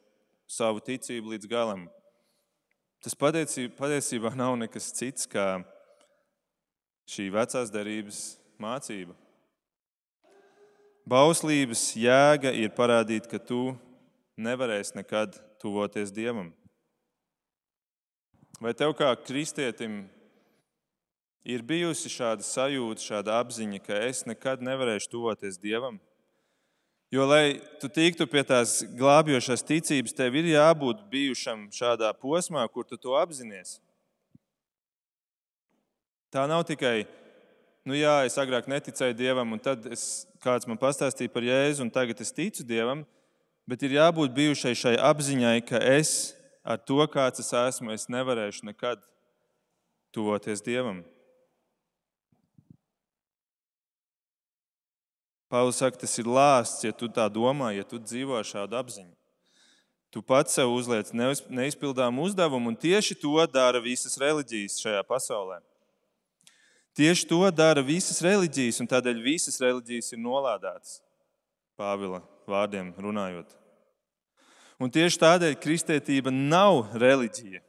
savu 0.60 0.84
ticību 0.84 1.38
līdz 1.38 1.48
galam, 1.56 1.88
Tas 3.02 3.16
patiesībā 3.18 4.30
nav 4.38 4.54
nekas 4.62 4.92
cits 4.94 5.26
kā 5.30 5.64
šī 7.10 7.32
vecās 7.34 7.72
derības 7.74 8.20
mācība. 8.62 9.16
Bauslības 11.10 11.82
jēga 11.98 12.52
ir 12.54 12.70
parādīt, 12.78 13.26
ka 13.26 13.40
tu 13.42 13.74
nevarēsi 14.38 15.00
nekad 15.00 15.34
tuvoties 15.62 16.14
Dievam. 16.14 16.52
Vai 18.62 18.76
tev 18.78 18.94
kā 18.94 19.10
kristietim 19.18 20.04
ir 21.42 21.66
bijusi 21.66 22.12
šāda 22.14 22.46
sajūta, 22.46 23.02
šāda 23.02 23.40
apziņa, 23.42 23.82
ka 23.82 23.98
es 24.06 24.28
nekad 24.30 24.62
nevarēšu 24.62 25.10
tuvoties 25.16 25.58
Dievam? 25.58 25.98
Jo, 27.12 27.26
lai 27.28 27.60
tu 27.82 27.90
tiktu 27.92 28.24
pie 28.24 28.40
tās 28.48 28.78
glābjošās 28.96 29.66
ticības, 29.68 30.14
tev 30.16 30.38
ir 30.40 30.46
jābūt 30.54 31.02
bijušam 31.12 31.66
šādā 31.76 32.14
posmā, 32.16 32.64
kur 32.72 32.86
tu 32.88 32.96
to 32.96 33.18
apzinājies. 33.20 33.82
Tā 36.32 36.46
nav 36.48 36.64
tikai, 36.70 37.04
nu 37.84 37.98
jā, 38.00 38.22
es 38.24 38.40
agrāk 38.40 38.70
neticēju 38.72 39.18
Dievam, 39.20 39.52
un 39.52 39.60
tad 39.60 39.84
es, 39.92 40.24
kāds 40.40 40.70
man 40.72 40.80
pastāstīja 40.80 41.34
par 41.34 41.44
Jēzu, 41.44 41.84
un 41.84 41.92
tagad 41.92 42.24
es 42.24 42.32
ticu 42.32 42.64
Dievam, 42.64 43.04
bet 43.68 43.84
ir 43.84 43.98
jābūt 43.98 44.32
bijušai 44.38 44.72
šai 44.72 44.96
apziņai, 45.12 45.58
ka 45.68 45.84
es 45.92 46.32
ar 46.64 46.80
to, 46.80 47.04
kāds 47.12 47.44
es 47.44 47.52
esmu, 47.52 47.92
es 47.92 48.08
nevarēšu 48.08 48.72
nekad 48.72 49.04
tuvoties 50.16 50.64
Dievam. 50.64 51.04
Pāvils 55.52 55.82
saka, 55.82 56.00
tas 56.00 56.14
ir 56.22 56.30
lāsts, 56.32 56.86
ja 56.86 56.94
tu 56.96 57.10
tā 57.12 57.26
domā, 57.28 57.74
ja 57.76 57.84
tu 57.84 58.00
dzīvo 58.00 58.38
ar 58.40 58.48
šādu 58.48 58.78
apziņu. 58.80 59.12
Tu 60.12 60.22
pats 60.24 60.56
sev 60.56 60.72
uzliec 60.72 61.12
neizpildāmu 61.16 62.24
uzdevumu, 62.28 62.72
un 62.72 62.76
tieši 62.80 63.16
to 63.20 63.36
dara 63.52 63.80
visas 63.84 64.18
reliģijas 64.20 64.80
šajā 64.84 65.04
pasaulē. 65.08 65.60
Tieši 66.96 67.28
to 67.28 67.40
dara 67.56 67.84
visas 67.84 68.20
reliģijas, 68.24 68.82
un 68.84 68.90
tādēļ 68.92 69.22
visas 69.24 69.60
reliģijas 69.64 70.12
ir 70.12 70.20
nolādētas. 70.24 70.98
Pāvila 71.80 72.20
vārdiem 72.48 72.92
runājot. 73.00 73.56
Un 74.82 74.92
tieši 74.92 75.20
tādēļ 75.22 75.56
kristietība 75.64 76.32
nav 76.32 76.92
reliģija. 77.00 77.64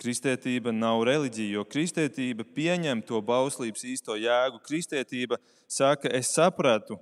Kristietība 0.00 0.72
nav 0.72 1.02
reliģija, 1.04 1.58
jo 1.58 1.64
kristietība 1.68 2.46
pieņem 2.56 3.02
to 3.04 3.20
bauslības 3.20 3.84
īsto 3.84 4.16
jēgu. 4.16 4.62
Kristietība 4.64 5.36
saka, 5.68 6.08
es 6.16 6.32
sapratu, 6.32 6.96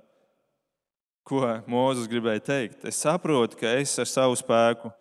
ko 1.23 1.43
Mozus 1.69 2.09
gribēja 2.11 2.43
teikt. 2.43 2.83
Es 2.89 2.99
saprotu, 2.99 3.55
ka 3.59 3.71
es 3.79 3.95
ar 4.01 4.09
savu 4.09 4.35
spēku 4.39 4.91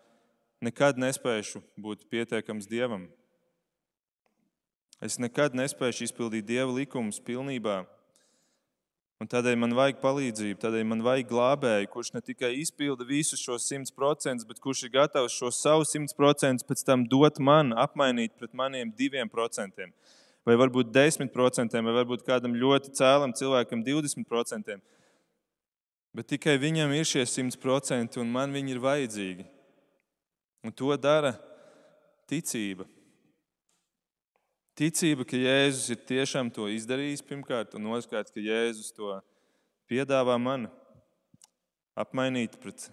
nekad 0.62 0.98
nespēšu 1.00 1.62
būt 1.78 2.06
pietiekams 2.12 2.70
Dievam. 2.70 3.08
Es 5.02 5.18
nekad 5.18 5.54
nespēšu 5.58 6.08
izpildīt 6.08 6.46
Dieva 6.46 6.70
likumus 6.74 7.18
pilnībā. 7.22 7.84
Un 9.18 9.26
tādēļ 9.26 9.56
man 9.58 9.72
vajag 9.74 9.96
palīdzību, 9.98 10.60
tādēļ 10.62 10.84
man 10.86 11.00
vajag 11.02 11.26
glābēju, 11.26 11.88
kurš 11.90 12.12
ne 12.14 12.20
tikai 12.22 12.52
izpilda 12.60 13.02
visus 13.06 13.40
šos 13.42 13.64
100%, 13.66 14.46
bet 14.46 14.60
kurš 14.62 14.84
ir 14.86 14.92
gatavs 14.94 15.34
šo 15.34 15.50
savu 15.50 15.86
100% 15.90 16.62
pēc 16.68 16.84
tam 16.86 17.02
dot 17.10 17.40
man, 17.42 17.74
apmainīt 17.74 18.36
pret 18.38 18.54
maniem 18.54 18.92
2%. 18.94 19.88
Vai 20.46 20.54
varbūt 20.60 20.92
10%, 20.94 21.74
vai 21.88 21.94
varbūt 21.96 22.22
kādam 22.28 22.54
ļoti 22.54 22.94
cēlam 22.94 23.34
cilvēkam 23.34 23.82
20%. 23.88 24.78
Bet 26.14 26.30
tikai 26.30 26.54
viņam 26.62 26.94
ir 26.94 27.10
šie 27.10 27.26
simt 27.26 27.58
procenti, 27.58 28.22
un 28.22 28.30
man 28.30 28.54
viņi 28.54 28.76
ir 28.76 28.84
vajadzīgi. 28.86 29.48
Un 30.62 30.74
to 30.78 30.94
dara 30.94 31.34
ticība. 32.30 32.86
Ticība, 34.78 35.24
ka 35.26 35.34
Jēzus 35.34 35.88
ir 35.90 35.98
tiešām 36.06 36.52
to 36.54 36.68
izdarījis 36.70 37.24
pirmkārt, 37.26 37.72
un 37.74 37.88
otrkārt, 37.96 38.28
ka 38.30 38.38
Jēzus 38.38 38.92
to 38.94 39.16
piedāvā 39.90 40.36
man 40.38 40.68
apmainīt 41.98 42.54
pret 42.62 42.86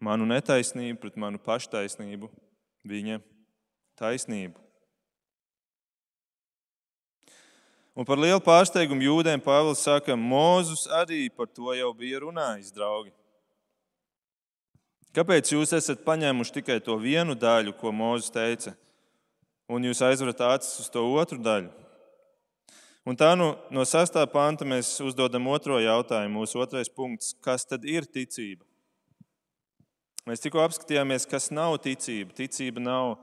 manu 0.00 0.24
netaisnību, 0.30 0.96
pret 1.02 1.18
manu 1.20 1.40
paštaisnību, 1.44 2.30
viņa 2.88 3.20
taisnību. 4.00 4.56
Un 7.98 8.08
par 8.08 8.20
lielu 8.22 8.40
pārsteigumu 8.40 9.04
jūdiem 9.04 9.44
Pāvils 9.44 9.84
saka, 9.84 10.16
Mozus 10.16 10.86
arī 10.96 11.26
par 11.28 11.52
to 11.52 11.76
jau 11.76 11.92
bija 11.98 12.22
runājis, 12.24 12.72
draugi. 12.72 13.12
Kāpēc 15.12 15.50
jūs 15.50 15.76
esat 15.76 16.04
paņēmuši 16.08 16.60
tikai 16.60 16.80
to 16.80 16.96
vienu 17.02 17.36
daļu, 17.36 17.76
ko 17.76 17.92
Mozus 17.92 18.30
teica, 18.32 18.78
un 19.68 19.84
jūs 19.84 20.00
aizverat 20.02 20.40
acis 20.54 20.80
uz 20.82 20.88
to 20.92 21.04
otru 21.14 21.38
daļu? 21.38 21.70
Un 23.08 23.16
tā 23.16 23.30
nu, 23.38 23.54
no 23.72 23.84
sastā 23.88 24.26
panta 24.28 24.66
mēs 24.68 24.90
uzdodam 25.00 25.46
otro 25.48 25.78
jautājumu. 25.80 26.42
Mūsu 26.42 26.60
otrais 26.60 26.90
punkts- 26.92 27.32
kas 27.46 27.64
tad 27.64 27.84
ir 27.84 28.04
ticība? 28.04 28.64
Mēs 30.28 30.42
tikko 30.44 30.60
apskatījāmies, 30.60 31.24
kas 31.28 31.50
nav 31.50 31.78
ticība. 31.80 32.34
Ticība 32.36 32.82
nav, 32.84 33.16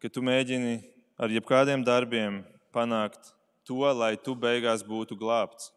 ka 0.00 0.08
tu 0.08 0.22
mēģini 0.22 0.82
ar 1.18 1.28
jebkādiem 1.28 1.84
darbiem 1.84 2.44
panākt 2.72 3.34
to, 3.66 3.84
lai 3.92 4.16
tu 4.16 4.34
beigās 4.34 4.82
būtu 4.82 5.18
glābts. 5.18 5.72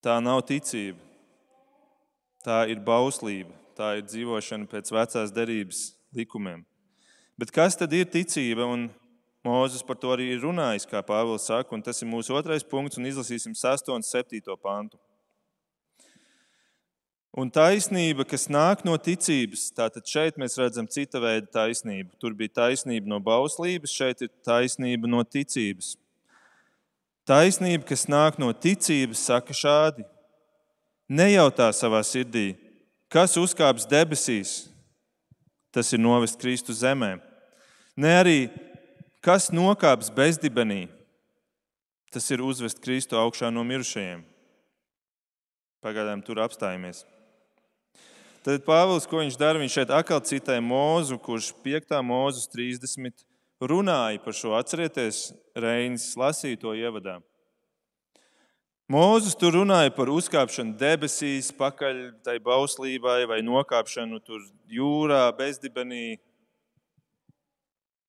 Tā 0.00 0.22
nav 0.22 0.42
ticība. 0.42 0.98
Tā 2.44 2.68
ir 2.70 2.76
bauslība, 2.76 3.50
tā 3.74 3.96
ir 3.98 4.02
dzīvošana 4.02 4.66
pēc 4.70 4.90
vecās 4.94 5.30
derības 5.34 5.92
likumiem. 6.14 6.64
Bet 7.42 7.50
kas 7.50 7.74
tad 7.74 7.90
ir 7.96 8.06
ticība? 8.06 8.68
Un 8.70 8.86
Mūzes 9.42 9.82
par 9.82 9.98
to 9.98 10.12
arī 10.14 10.28
ir 10.30 10.44
runājis, 10.44 10.84
kā 10.86 11.00
Pāvils 11.02 11.48
saka, 11.48 11.74
un 11.74 11.80
tas 11.82 11.98
ir 11.98 12.06
mūsu 12.06 12.34
otrais 12.38 12.62
punkts, 12.62 12.98
un 12.98 13.08
izlasīsim 13.10 13.56
6 13.58 13.88
un 13.90 14.04
7 14.06 14.54
pantu. 14.62 15.00
Un 17.34 17.48
taisnība, 17.50 18.26
kas 18.28 18.44
nāk 18.52 18.84
no 18.86 18.94
ticības, 18.94 19.72
tātad 19.74 20.06
šeit 20.06 20.38
mēs 20.38 20.54
redzam 20.60 20.86
cita 20.86 21.18
veida 21.18 21.48
taisnību. 21.48 22.12
Tur 22.20 22.36
bija 22.38 22.52
taisnība 22.60 23.08
no 23.08 23.18
bauslības, 23.24 23.90
šeit 23.90 24.22
ir 24.22 24.30
taisnība 24.46 25.10
no 25.10 25.24
ticības. 25.24 25.96
Taisnība, 27.26 27.88
kas 27.88 28.06
nāk 28.06 28.38
no 28.38 28.52
ticības, 28.52 29.24
saka 29.26 29.56
šādi: 29.56 30.06
Nejautā 31.10 31.72
savā 31.74 32.04
sirdī, 32.06 32.52
kas 33.10 33.34
uzkāps 33.40 33.88
debesīs, 33.90 34.68
tas 35.72 35.90
ir 35.90 36.04
novest 36.04 36.38
Kristu 36.38 36.76
zemē. 36.76 37.16
Ne 37.96 38.12
arī 38.16 38.36
kas 39.20 39.50
nokāps 39.52 40.08
bezdibenī, 40.14 40.86
tas 42.12 42.24
ir 42.32 42.40
uzvest 42.40 42.80
Kristu 42.80 43.18
augšā 43.20 43.50
no 43.52 43.64
mirušajiem. 43.68 44.22
Pagaidām 45.82 46.22
tur 46.24 46.40
apstājamies. 46.40 47.02
Tad 48.42 48.64
Pāvils, 48.66 49.04
ko 49.06 49.20
viņš 49.20 49.36
dara, 49.38 49.60
viņš 49.60 49.74
šeit 49.76 49.92
atkal 49.94 50.22
citē 50.26 50.56
mūzu, 50.62 51.18
kurš 51.22 51.52
5. 51.62 51.92
mūzes 52.02 52.48
30 52.50 53.22
runāja 53.62 54.18
par 54.24 54.34
šo. 54.34 54.56
Atcerieties, 54.58 55.28
Reinis 55.54 56.08
lasīja 56.18 56.58
to 56.64 56.72
ievadā. 56.74 57.20
Mūzes 58.90 59.36
tur 59.38 59.54
runāja 59.60 59.92
par 59.94 60.10
uzkāpšanu 60.10 60.74
debesīs, 60.80 61.52
pakaļ 61.54 62.00
tai 62.26 62.40
bauslībai 62.42 63.22
vai 63.30 63.38
nokāpšanu 63.46 64.18
tur 64.26 64.42
jūrā, 64.68 65.28
bezdibenī. 65.38 66.18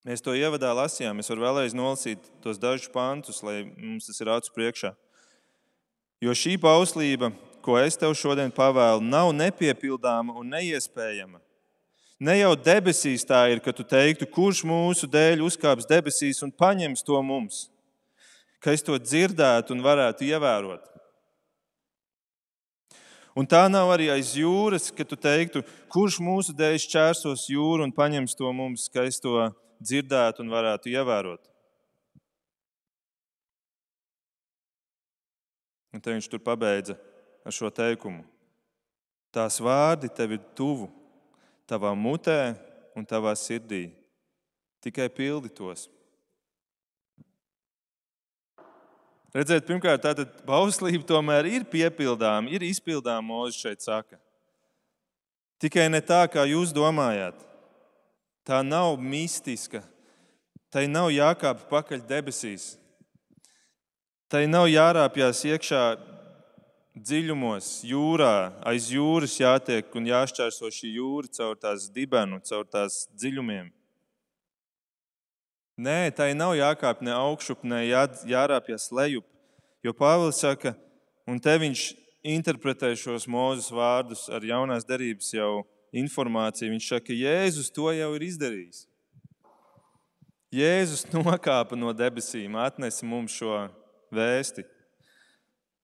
Mēs 0.04 0.24
to 0.24 0.36
ievadā 0.36 0.74
lasījām. 0.76 1.22
Es 1.24 1.32
varu 1.32 1.46
vēlreiz 1.46 1.76
nolasīt 1.78 2.24
tos 2.44 2.60
dažus 2.60 2.92
pantus, 2.92 3.40
lai 3.46 3.64
mums 3.64 4.10
tas 4.10 4.20
ir 4.20 4.32
acu 4.34 4.52
priekšā. 4.56 4.92
Jo 6.24 6.36
šī 6.36 6.58
bauslība, 6.60 7.32
ko 7.64 7.78
es 7.80 7.96
tev 8.00 8.16
šodien 8.16 8.52
pavēlu, 8.52 9.04
nav 9.04 9.32
nepiepildāma 9.36 10.36
un 10.40 10.52
neiespējama. 10.56 11.40
Ne 12.24 12.38
jau 12.40 12.54
debesīs 12.56 13.24
tā 13.28 13.46
ir, 13.52 13.60
ka 13.64 13.72
tu 13.76 13.84
teiktu, 13.88 14.28
kurš 14.28 14.64
mūsu 14.68 15.08
dēļ 15.12 15.44
uzkāps 15.44 15.88
debesīs 15.88 16.44
un 16.44 16.52
paņems 16.52 17.04
to 17.04 17.20
mums 17.24 17.66
ka 18.64 18.72
es 18.72 18.84
to 18.86 18.96
dzirdētu 18.96 19.76
un 19.76 19.84
varētu 19.84 20.24
ievērot. 20.24 20.88
Un 23.36 23.48
tā 23.50 23.66
nav 23.68 23.90
arī 23.92 24.08
aiz 24.14 24.36
jūras, 24.38 24.92
ka 24.94 25.04
tu 25.04 25.18
teiktu, 25.20 25.64
kurš 25.92 26.20
mūsu 26.24 26.54
dēļ 26.56 26.78
šķērsos 26.86 27.48
jūru 27.50 27.84
un 27.84 27.92
paņems 27.92 28.38
to 28.38 28.52
mums, 28.56 28.86
ka 28.94 29.04
es 29.10 29.18
to 29.20 29.50
dzirdētu 29.84 30.44
un 30.44 30.52
varētu 30.54 30.92
ievērot. 30.94 31.50
Un 35.94 36.02
te 36.02 36.14
viņš 36.16 36.30
tur 36.32 36.42
pabeidza 36.42 36.98
ar 37.46 37.54
šo 37.54 37.70
teikumu. 37.70 38.24
Tās 39.34 39.60
vārdi 39.62 40.10
tev 40.14 40.36
ir 40.38 40.42
tuvu, 40.58 40.88
tavā 41.70 41.94
mutē 41.98 42.56
un 42.98 43.06
tavā 43.06 43.34
sirdī. 43.38 43.88
Tikai 44.84 45.08
pildi 45.10 45.52
tos. 45.54 45.88
Redziet, 49.34 49.66
pirmkārt, 49.66 50.04
tāda 50.04 50.28
bauslība 50.46 51.08
tomēr 51.10 51.48
ir 51.50 51.64
piepildāma, 51.66 52.52
ir 52.54 52.66
izpildāma, 52.68 53.26
Mozus 53.26 53.64
šeit 53.64 53.82
saka. 53.82 54.20
Tikai 55.58 55.88
ne 55.90 56.04
tā, 56.06 56.22
kā 56.30 56.44
jūs 56.46 56.74
domājat. 56.76 57.40
Tā 58.44 58.60
nav 58.64 58.98
mistiska. 59.00 59.84
Tai 60.74 60.88
nav 60.90 61.12
jākāp 61.14 61.68
pakaļ 61.70 62.02
debesīs. 62.10 62.74
Tai 64.28 64.42
nav 64.50 64.66
jārāpjas 64.72 65.44
iekšā 65.46 65.84
dziļumos, 66.94 67.68
jūrā, 67.90 68.54
aiz 68.70 68.90
jūras 68.94 69.36
jātiek 69.40 69.94
un 69.98 70.10
jāšķērso 70.10 70.70
šī 70.74 70.92
jūra 70.98 71.30
caur 71.38 71.58
tās 71.62 71.88
dibenu, 71.94 72.40
caur 72.46 72.66
tās 72.70 73.04
dziļumiem. 73.14 73.72
Nē, 75.78 76.14
tai 76.14 76.34
nav 76.38 76.54
jākāp 76.54 77.02
ne 77.02 77.14
augšup, 77.18 77.64
ne 77.66 77.82
jā, 77.88 78.06
jārāpjas 78.30 78.92
lejup. 78.94 79.26
Jo 79.84 79.94
Pāvils 79.98 80.42
saka, 80.44 80.76
un 81.26 81.40
te 81.42 81.56
viņš 81.60 81.86
interpretē 82.34 82.94
šos 82.96 83.26
mūzus 83.26 83.72
vārdus 83.74 84.28
ar 84.30 84.46
jaunās 84.46 84.86
derības 84.86 85.34
jau 85.34 85.64
informāciju. 85.94 86.72
Viņš 86.74 86.90
saka, 86.90 87.08
ka 87.12 87.18
Jēzus 87.18 87.72
to 87.74 87.92
jau 87.94 88.10
ir 88.18 88.26
izdarījis. 88.28 88.86
Jēzus 90.54 91.08
nokāpa 91.16 91.78
no 91.80 91.94
debesīm, 91.98 92.58
atnesa 92.60 93.06
mums 93.06 93.36
šo 93.36 93.66
vēsti. 94.14 94.66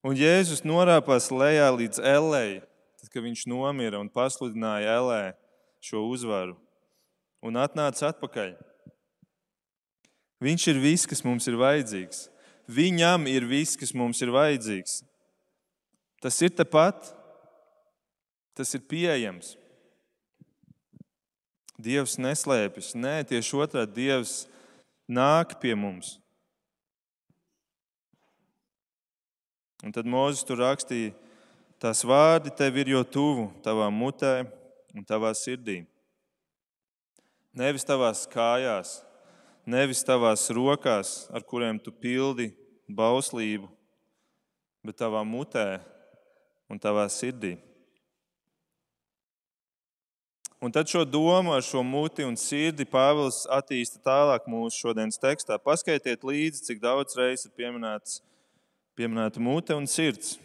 Un 0.05 0.15
Jēzus 0.15 0.63
norāpās 0.63 1.27
lejā 1.33 1.67
līdz 1.75 1.99
Elēji, 1.99 2.61
tad, 3.01 3.11
kad 3.11 3.25
viņš 3.25 3.45
nomira 3.51 3.99
un 3.99 4.11
pasludināja 4.11 4.95
Elē 5.01 5.23
šo 5.83 6.05
uzvaru 6.07 6.55
un 7.43 7.59
atnāca 7.59 8.11
atpakaļ. 8.13 8.53
Viņš 10.39 10.67
ir 10.71 10.79
viss, 10.79 11.07
kas 11.07 11.23
mums 11.25 11.47
ir 11.51 11.59
vajadzīgs. 11.59 12.29
Viņam 12.69 13.25
ir 13.27 13.47
viss, 13.49 13.75
kas 13.79 13.91
mums 13.97 14.21
ir 14.23 14.31
vajadzīgs. 14.31 15.01
Tas 16.23 16.37
ir 16.43 16.53
tepat, 16.55 17.11
tas 18.55 18.71
ir 18.75 18.85
pieejams. 18.87 19.55
Dievs 21.79 22.17
neslēpjas. 22.19 22.91
Nē, 22.99 23.21
tieši 23.29 23.55
otrādi 23.63 24.03
Dievs 24.03 24.43
nāk 25.07 25.55
pie 25.61 25.71
mums. 25.79 26.17
Un 29.79 29.95
tad 29.95 30.09
Mozus 30.09 30.43
tur 30.43 30.59
rakstīja, 30.59 31.13
tās 31.79 32.03
vārdi 32.03 32.51
tev 32.51 32.81
ir 32.81 32.91
jau 32.91 33.05
tuvu 33.07 33.45
tavā 33.63 33.87
mutē 33.87 34.41
un 34.91 35.05
tavā 35.07 35.31
sirdī. 35.37 35.85
Nevis 37.55 37.87
tavās 37.87 38.25
kājās, 38.29 38.99
nevis 39.63 40.03
tavās 40.03 40.43
rokās, 40.51 41.29
ar 41.31 41.47
kuriem 41.47 41.79
tu 41.79 41.95
pildi 41.95 42.49
bauslību, 42.91 43.71
bet 44.83 44.99
tavā 44.99 45.23
mutē 45.23 45.79
un 46.69 46.81
tavā 46.81 47.07
sirdī. 47.07 47.55
Un 50.59 50.71
tad 50.75 50.89
šo 50.91 51.05
domu 51.05 51.53
ar 51.55 51.63
šo 51.63 51.79
muti 51.87 52.25
un 52.27 52.35
sirdi 52.35 52.83
Pāvils 52.83 53.45
attīsta 53.47 54.01
tālāk 54.03 54.43
mūsu 54.51 54.81
šodienas 54.83 55.15
tekstā. 55.21 55.55
Paskaitiet 55.55 56.25
līdzi, 56.27 56.65
cik 56.65 56.81
daudz 56.83 57.15
reizes 57.15 57.47
ir 57.47 57.53
pieminēts, 57.55 58.17
pieminēta 58.99 59.39
mute 59.39 59.77
un 59.79 59.87
sirds. 59.87 60.35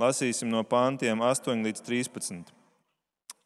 Lasīsim 0.00 0.50
no 0.50 0.64
pantiem 0.66 1.22
8 1.22 1.62
līdz 1.68 1.84
13. 1.86 2.50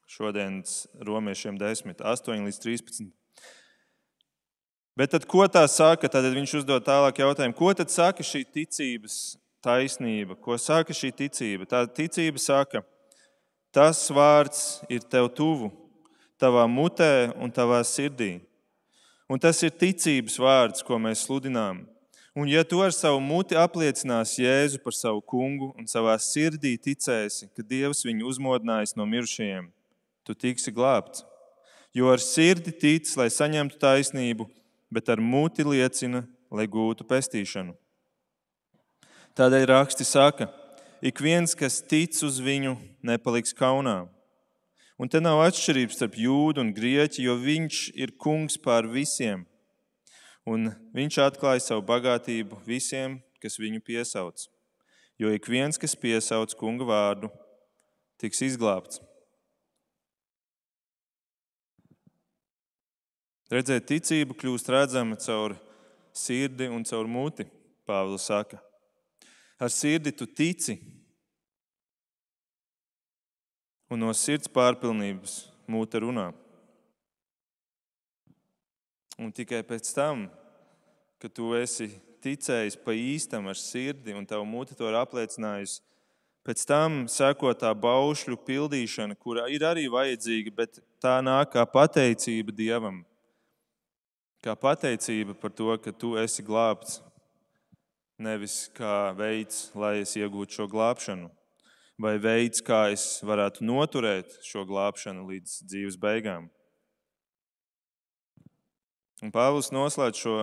Šodienas 0.08 0.86
romiešiem 1.04 1.60
10, 1.60 2.00
8 2.00 2.48
līdz 2.48 2.62
13. 2.64 3.12
Bet 4.96 5.12
tad, 5.12 5.28
ko 5.28 5.44
tā 5.44 5.66
saka? 5.68 6.08
Tad 6.08 6.24
viņš 6.32 6.62
uzdod 6.62 6.88
tālāk 6.88 7.20
jautājumu, 7.20 7.58
ko 7.58 7.74
tad 7.76 7.92
saka 7.92 8.24
šī 8.24 8.46
ticības 8.48 9.36
taisnība. 9.60 10.38
Ko 10.40 10.56
saka 10.56 10.96
šī 10.96 11.12
ticība? 11.12 11.68
Tā 11.68 11.84
ticība 11.84 12.40
saka, 12.40 12.80
tas 13.76 14.06
vārds 14.08 14.80
ir 14.88 15.04
tev 15.04 15.28
tuvu, 15.36 15.68
tavā 16.40 16.64
mutē 16.64 17.28
un 17.36 17.52
tavā 17.52 17.82
sirdī. 17.84 18.38
Un 19.28 19.42
tas 19.42 19.60
ir 19.66 19.74
ticības 19.74 20.38
vārds, 20.40 20.84
ko 20.86 20.96
mēs 21.02 21.26
sludinām. 21.26 21.82
Un, 22.36 22.48
ja 22.48 22.62
tu 22.64 22.80
ar 22.84 22.92
savu 22.92 23.20
muti 23.20 23.56
apliecināsi 23.56 24.44
Jēzu 24.44 24.80
par 24.84 24.96
savu 24.96 25.20
kungu 25.24 25.70
un 25.76 25.88
savā 25.88 26.14
sirdī 26.20 26.74
ticēsi, 26.80 27.50
ka 27.52 27.64
Dievs 27.64 28.04
viņu 28.04 28.28
uzmodinājis 28.28 28.96
no 28.96 29.06
mirušajiem, 29.08 29.70
tu 30.24 30.36
tiksi 30.36 30.72
glābts. 30.72 31.24
Jo 31.96 32.12
ar 32.12 32.20
sirdi 32.20 32.72
tic, 32.76 33.08
lai 33.16 33.28
saņemtu 33.32 33.80
taisnību, 33.80 34.48
bet 34.92 35.08
ar 35.08 35.20
muti 35.20 35.64
liecina, 35.64 36.26
lai 36.52 36.68
gūtu 36.68 37.08
pestīšanu. 37.08 37.72
Tādēļ 39.36 39.64
raksti 39.72 40.04
saka, 40.04 40.48
ik 41.06 41.20
viens, 41.22 41.54
kas 41.54 41.78
tic 41.86 42.16
uz 42.26 42.40
viņu, 42.42 42.74
nepaliks 43.06 43.54
kaunā. 43.54 44.06
Un 44.98 45.10
te 45.12 45.20
nav 45.20 45.42
atšķirības 45.44 45.98
starp 45.98 46.16
jūdu 46.18 46.62
un 46.64 46.72
grieķi, 46.74 47.26
jo 47.28 47.36
viņš 47.38 47.80
ir 47.94 48.14
kungs 48.16 48.56
pār 48.58 48.88
visiem. 48.88 49.44
Un 50.48 50.70
viņš 50.96 51.18
atklāja 51.24 51.62
savu 51.62 51.84
bagātību 51.86 52.58
visiem, 52.66 53.18
kas 53.42 53.58
viņu 53.60 53.82
piesauc. 53.84 54.46
Jo 55.20 55.32
ik 55.34 55.48
viens, 55.48 55.78
kas 55.78 55.96
piesauc 55.98 56.54
kunga 56.58 56.86
vārdu, 56.88 57.30
tiks 58.20 58.42
izglābts. 58.46 59.02
Redzēt, 63.52 63.86
ticība 63.86 64.34
kļūst 64.34 64.72
redzama 64.74 65.18
caur 65.22 65.54
sirdi 66.16 66.66
un 66.72 66.82
caur 66.88 67.06
muti, 67.06 67.46
Pāvils 67.86 68.24
saka. 68.26 68.58
Ar 69.62 69.70
sirdi 69.70 70.10
tu 70.10 70.26
tici, 70.26 70.74
un 73.90 74.02
no 74.02 74.12
sirds 74.14 74.50
pārpilnības 74.50 75.44
mūte 75.70 76.00
runā. 76.02 76.30
Un 79.16 79.32
tikai 79.32 79.62
pēc 79.64 79.88
tam, 79.96 80.26
kad 81.22 81.32
tu 81.32 81.54
esi 81.56 81.88
ticējis 82.24 82.76
pa 82.82 82.92
īstam 82.92 83.46
ar 83.48 83.56
sirdi 83.56 84.14
un 84.16 84.26
tavu 84.28 84.44
muti 84.48 84.76
to 84.76 84.88
ir 84.90 84.98
apliecinājusi, 84.98 85.80
pēc 86.46 86.64
tam 86.68 87.04
seko 87.10 87.54
tā 87.58 87.72
baušļu 87.72 88.36
pildīšana, 88.46 89.16
kura 89.18 89.46
ir 89.50 89.64
arī 89.66 89.86
vajadzīga, 89.90 90.52
bet 90.54 90.82
tā 91.02 91.18
nāk 91.24 91.54
kā 91.54 91.64
pateicība 91.70 92.54
Dievam. 92.54 93.04
Kā 94.44 94.54
pateicība 94.58 95.34
par 95.38 95.54
to, 95.54 95.72
ka 95.82 95.94
tu 95.94 96.12
esi 96.20 96.44
glābts, 96.44 97.00
nevis 98.18 98.66
kā 98.76 99.14
veids, 99.16 99.70
lai 99.74 99.96
es 100.02 100.12
iegūtu 100.18 100.60
šo 100.60 100.68
glābšanu 100.70 101.30
vai 102.00 102.16
veids, 102.20 102.60
kā 102.64 102.90
es 102.92 103.20
varētu 103.24 103.64
noturēt 103.64 104.38
šo 104.44 104.66
glābšanu 104.68 105.24
līdz 105.30 105.56
dzīves 105.64 105.96
beigām. 106.00 106.50
Un 109.24 109.32
Pāvils 109.32 109.72
noslēdz 109.72 110.20
šo, 110.20 110.36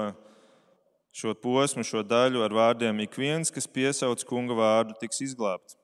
šo 1.13 1.36
posmu, 1.38 1.86
šo 1.86 2.02
daļu 2.02 2.42
ar 2.42 2.56
vārdiem: 2.58 3.04
Ik 3.06 3.20
viens, 3.22 3.54
kas 3.54 3.70
piesauc 3.70 4.24
kunga 4.26 4.58
vārdu, 4.58 4.98
tiks 4.98 5.22
izglābts. 5.22 5.78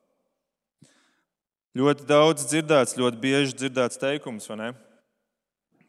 Ļoti 1.78 2.08
daudz 2.10 2.48
dzirdēts, 2.50 2.98
ļoti 2.98 3.22
bieži 3.22 3.54
dzirdēts 3.54 4.02
teikums, 4.02 4.50
vai 4.50 4.58
ne? 4.58 4.72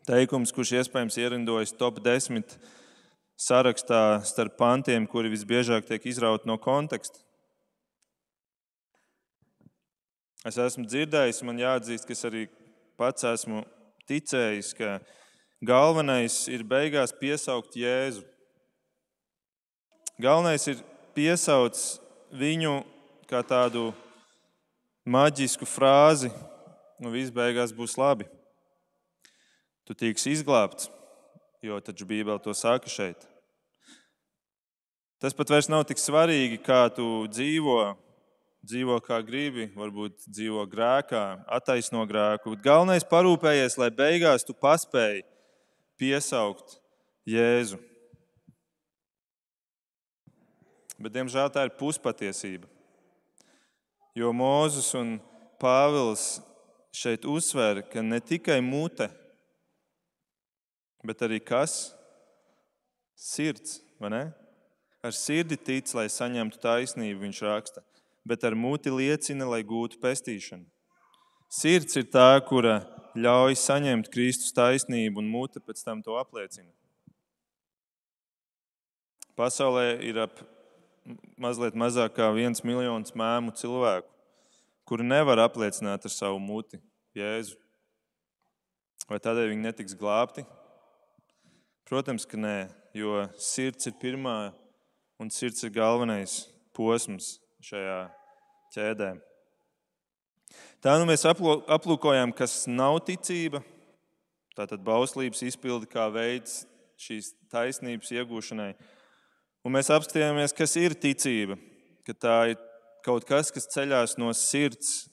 Teikums, 0.04 0.52
kurš 0.52 0.74
iespējams 0.76 1.16
ierindojas 1.22 1.72
top 1.72 2.02
10 2.04 2.52
sarakstā 3.40 4.20
starp 4.28 4.58
pantiem, 4.60 5.06
kuri 5.08 5.32
visbiežāk 5.32 5.88
tiek 5.88 6.04
izrauti 6.04 6.48
no 6.48 6.58
konteksta. 6.60 7.24
Es 10.48 10.56
esmu 10.56 10.86
dzirdējis, 10.88 11.42
man 11.44 11.58
jāatzīst, 11.60 12.06
ka 12.08 12.14
es 12.16 12.24
arī 12.24 12.46
pats 12.96 13.26
esmu 13.28 13.60
ticējis, 14.08 14.70
ka 14.78 14.94
galvenais 15.60 16.46
ir 16.48 16.64
beigās 16.64 17.12
piesaukt 17.12 17.76
Jēzu. 17.76 18.24
Galvenais 20.20 20.64
ir 20.72 20.80
piesaukt 21.12 22.00
viņu 22.32 22.78
kā 23.28 23.42
tādu 23.44 23.90
maģisku 25.04 25.68
frāzi, 25.68 26.32
un 27.00 27.12
viss 27.12 27.32
beigās 27.32 27.76
būs 27.76 27.98
labi. 28.00 28.24
Tu 29.84 29.92
tiksi 29.92 30.32
izglābts, 30.32 30.88
jo 31.60 31.76
taču 31.84 32.08
Bībele 32.08 32.40
to 32.40 32.56
saka 32.56 32.88
šeit. 32.88 33.28
Tas 35.20 35.36
pat 35.36 35.52
vairs 35.52 35.68
nav 35.68 35.84
tik 35.84 36.00
svarīgi, 36.00 36.62
kā 36.64 36.86
tu 36.96 37.26
dzīvo, 37.28 37.92
dzīvo 38.66 38.98
kā 39.04 39.20
gribi, 39.24 39.68
varbūt 39.76 40.26
dzīvo 40.28 40.64
grēkā, 40.70 41.24
attaisno 41.48 42.04
grēku. 42.08 42.56
Galvenais 42.62 43.06
parūpējies, 43.08 43.78
lai 43.80 43.90
beigās 43.94 44.44
tu 44.46 44.54
paspēji 44.56 45.24
piesaukt 46.00 46.78
Jēzu. 47.28 47.80
Bet, 51.00 51.14
diemžēl, 51.14 51.48
tā 51.52 51.64
ir 51.64 51.76
puspatiesība. 51.80 52.68
Jo 54.16 54.34
Mozus 54.36 54.90
un 54.98 55.16
Pāvils 55.60 56.40
šeit 56.92 57.24
uzsver, 57.28 57.80
ka 57.88 58.02
ne 58.04 58.18
tikai 58.20 58.58
mute, 58.64 59.06
bet 61.06 61.24
arī 61.24 61.38
kas? 61.40 61.94
Sirds, 63.16 63.78
vai 64.00 64.10
ne? 64.12 64.22
Ar 65.04 65.14
sirdi 65.16 65.56
tic, 65.56 65.88
lai 65.96 66.10
saņemtu 66.12 66.60
taisnību, 66.60 67.22
viņš 67.24 67.40
raksta 67.46 67.84
bet 68.26 68.44
ar 68.44 68.54
muti 68.54 68.92
liecina, 68.92 69.46
lai 69.48 69.62
gūtu 69.66 70.00
pestīšanu. 70.02 70.66
Sirds 71.50 71.96
ir 71.98 72.06
tā, 72.12 72.28
kura 72.46 72.84
ļauj 73.18 73.56
saņemt 73.58 74.10
Kristus 74.12 74.54
taisnību, 74.54 75.18
un 75.18 75.30
mute 75.32 75.58
pēc 75.58 75.82
tam 75.82 76.02
to 76.04 76.14
apliecina. 76.20 76.70
Pasaulē 79.34 79.96
ir 80.04 80.20
ap 80.20 80.36
mazliet 81.40 81.74
mazāk 81.74 82.14
kā 82.18 82.28
viens 82.36 82.62
miljons 82.62 83.16
mēmu 83.16 83.54
cilvēku, 83.56 84.06
kuri 84.86 85.06
nevar 85.06 85.40
apliecināt 85.46 86.06
ar 86.06 86.12
savu 86.12 86.38
muti 86.38 86.78
Jēzu. 87.16 87.56
Vai 89.10 89.18
tādēļ 89.18 89.50
viņi 89.50 89.64
netiks 89.64 89.96
glābti? 89.98 90.44
Protams, 91.88 92.22
ka 92.28 92.38
nē, 92.38 92.68
jo 92.94 93.24
sirds 93.34 93.88
ir 93.90 93.96
pirmā 93.98 94.52
un 95.18 95.32
sirds 95.34 95.64
ir 95.66 95.74
galvenais 95.74 96.44
posms 96.76 97.39
šajā 97.64 97.98
ķēdē. 98.74 99.10
Tā 100.82 100.96
nu 100.98 101.06
mēs 101.08 101.26
aplūkojam, 101.28 102.32
kas 102.36 102.64
nav 102.70 102.98
ticība. 103.06 103.62
Tātad 104.56 104.82
bauslības 104.84 105.44
izpildi 105.46 105.88
kā 105.90 106.08
veids 106.12 106.64
šīs 107.00 107.32
taisnības 107.52 108.10
iegūšanai. 108.16 108.72
Un 109.64 109.76
mēs 109.76 109.92
apskatījāmies, 109.92 110.56
kas 110.56 110.74
ir 110.80 110.96
ticība. 110.98 111.58
Ka 112.06 112.16
tā 112.16 112.36
ir 112.52 112.58
kaut 113.04 113.26
kas, 113.28 113.52
kas 113.52 113.68
ceļās 113.72 114.16
no 114.20 114.32
sirds, 114.36 115.10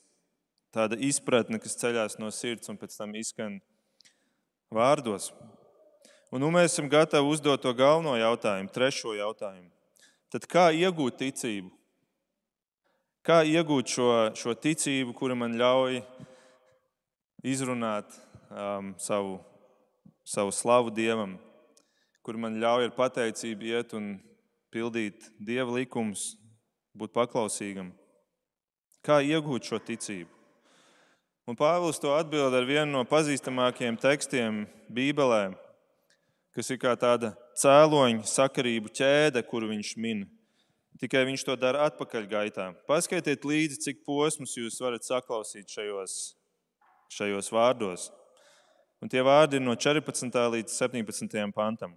tāda 0.76 0.98
izpratne, 1.00 1.60
kas 1.62 1.78
ceļās 1.80 2.18
no 2.22 2.32
sirds 2.34 2.72
un 2.72 2.80
pēc 2.80 2.96
tam 2.98 3.16
izskan 3.20 3.60
vārdos. 4.74 5.32
Un 6.32 6.44
nu 6.44 6.52
mēs 6.52 6.74
esam 6.74 6.90
gatavi 6.92 7.28
uzdot 7.32 7.62
to 7.64 7.72
galveno 7.76 8.18
jautājumu, 8.20 8.72
trešo 8.74 9.16
jautājumu. 9.16 9.70
Tad 10.34 10.48
kā 10.52 10.70
iegūt 10.76 11.22
ticību? 11.22 11.72
Kā 13.28 13.42
iegūt 13.44 13.90
šo, 13.92 14.06
šo 14.40 14.54
ticību, 14.56 15.12
kura 15.12 15.36
man 15.36 15.58
ļauj 15.60 15.98
izrunāt 17.44 18.14
um, 18.48 18.94
savu, 19.04 19.34
savu 20.24 20.54
slavu 20.56 20.94
Dievam, 20.96 21.34
kur 22.24 22.40
man 22.40 22.56
ļauj 22.62 22.88
ar 22.88 22.94
pateicību 22.96 23.68
iet 23.68 23.92
un 24.00 24.14
pildīt 24.72 25.28
Dieva 25.44 25.76
likumus, 25.76 26.38
būt 26.96 27.12
paklausīgam? 27.18 27.90
Kā 29.04 29.20
iegūt 29.20 29.74
šo 29.74 29.82
ticību? 29.84 30.32
Un 31.52 31.60
Pāvils 31.60 32.00
to 32.00 32.16
atbild 32.16 32.56
ar 32.56 32.64
vienu 32.64 32.94
no 32.94 33.04
pazīstamākajiem 33.12 34.00
tekstiem 34.08 34.64
Bībelē, 34.88 35.50
kas 36.56 36.72
ir 36.72 36.80
kā 36.80 36.96
tāda 36.96 37.36
cēloņa 37.60 38.24
sakarību 38.24 38.96
ķēde, 38.96 39.44
kuru 39.52 39.76
viņš 39.76 39.96
min. 40.00 40.24
Tikai 40.98 41.28
viņš 41.30 41.44
to 41.46 41.54
dara 41.60 41.86
atpakaļgaitā. 41.92 42.72
Paskaitiet 42.90 43.46
līdzi, 43.46 43.78
cik 43.84 44.02
posmus 44.08 44.56
jūs 44.58 44.80
varat 44.82 45.06
saklausīt 45.06 45.70
šajos, 45.70 46.16
šajos 47.14 47.52
vārdos. 47.54 48.08
Un 48.98 49.12
tie 49.14 49.22
vārdi 49.22 49.60
ir 49.60 49.66
no 49.66 49.76
14. 49.78 50.34
līdz 50.56 50.74
17. 50.74 51.38
pantam. 51.54 51.94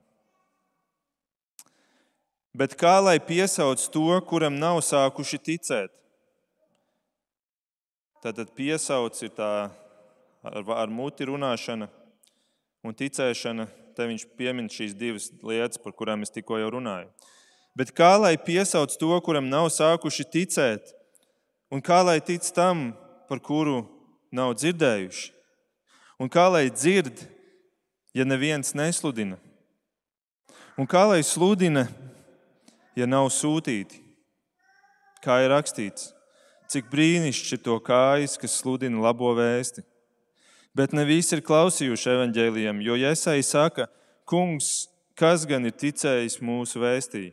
Bet 2.52 2.74
kā 2.76 2.98
lai 3.00 3.16
piesauc 3.22 3.80
to, 3.94 4.10
kuram 4.28 4.58
nav 4.58 4.82
sākuši 4.84 5.38
ticēt? 5.48 5.94
Tātad 8.20 8.50
piesauc 8.52 9.16
ir 9.24 9.32
tā 9.32 9.70
ar, 10.44 10.64
ar 10.76 10.90
muti 10.92 11.24
runāšana 11.24 11.88
un 12.84 12.96
ticēšana. 12.96 13.68
Te 13.96 14.06
viņš 14.06 14.26
piemin 14.36 14.68
šīs 14.70 14.92
divas 14.96 15.30
lietas, 15.44 15.80
par 15.80 15.94
kurām 15.96 16.20
es 16.24 16.32
tikko 16.32 16.58
jau 16.60 16.68
runāju. 16.76 17.08
Bet 17.78 17.92
kā 17.94 18.16
lai 18.18 18.34
piesauc 18.36 18.92
to, 18.98 19.12
kuram 19.22 19.46
nav 19.50 19.68
sākuši 19.70 20.26
ticēt, 20.26 20.90
un 21.70 21.82
kā 21.82 22.00
lai 22.02 22.18
tic 22.20 22.44
tam, 22.54 22.90
par 23.30 23.38
kuru 23.38 23.84
nav 24.34 24.56
dzirdējuši? 24.58 25.30
Un 26.20 26.28
kā 26.28 26.48
lai 26.52 26.66
dzird, 26.68 27.22
ja 28.12 28.26
neviens 28.26 28.74
nesludina? 28.76 29.38
Un 30.76 30.88
kā 30.90 31.06
lai 31.08 31.22
sludina, 31.24 31.86
ja 32.98 33.06
nav 33.06 33.30
sūtīti? 33.32 34.02
Kā 35.24 35.42
ir 35.44 35.52
rakstīts, 35.52 36.10
cik 36.72 36.90
brīnišķīgi 36.90 37.58
ir 37.58 37.64
to 37.64 37.76
kājas, 37.84 38.38
kas 38.40 38.58
sludina 38.60 39.02
labo 39.04 39.32
vēsti. 39.36 39.84
Bet 40.76 40.94
ne 40.94 41.04
visi 41.04 41.34
ir 41.36 41.44
klausījuši 41.44 42.12
evaņģēliem, 42.14 42.80
jo 42.84 42.96
Iesai 42.98 43.40
saka, 43.46 43.88
Kungs, 44.30 44.86
kas 45.18 45.42
gan 45.48 45.66
ir 45.66 45.74
ticējis 45.74 46.38
mūsu 46.44 46.78
vēstī? 46.82 47.30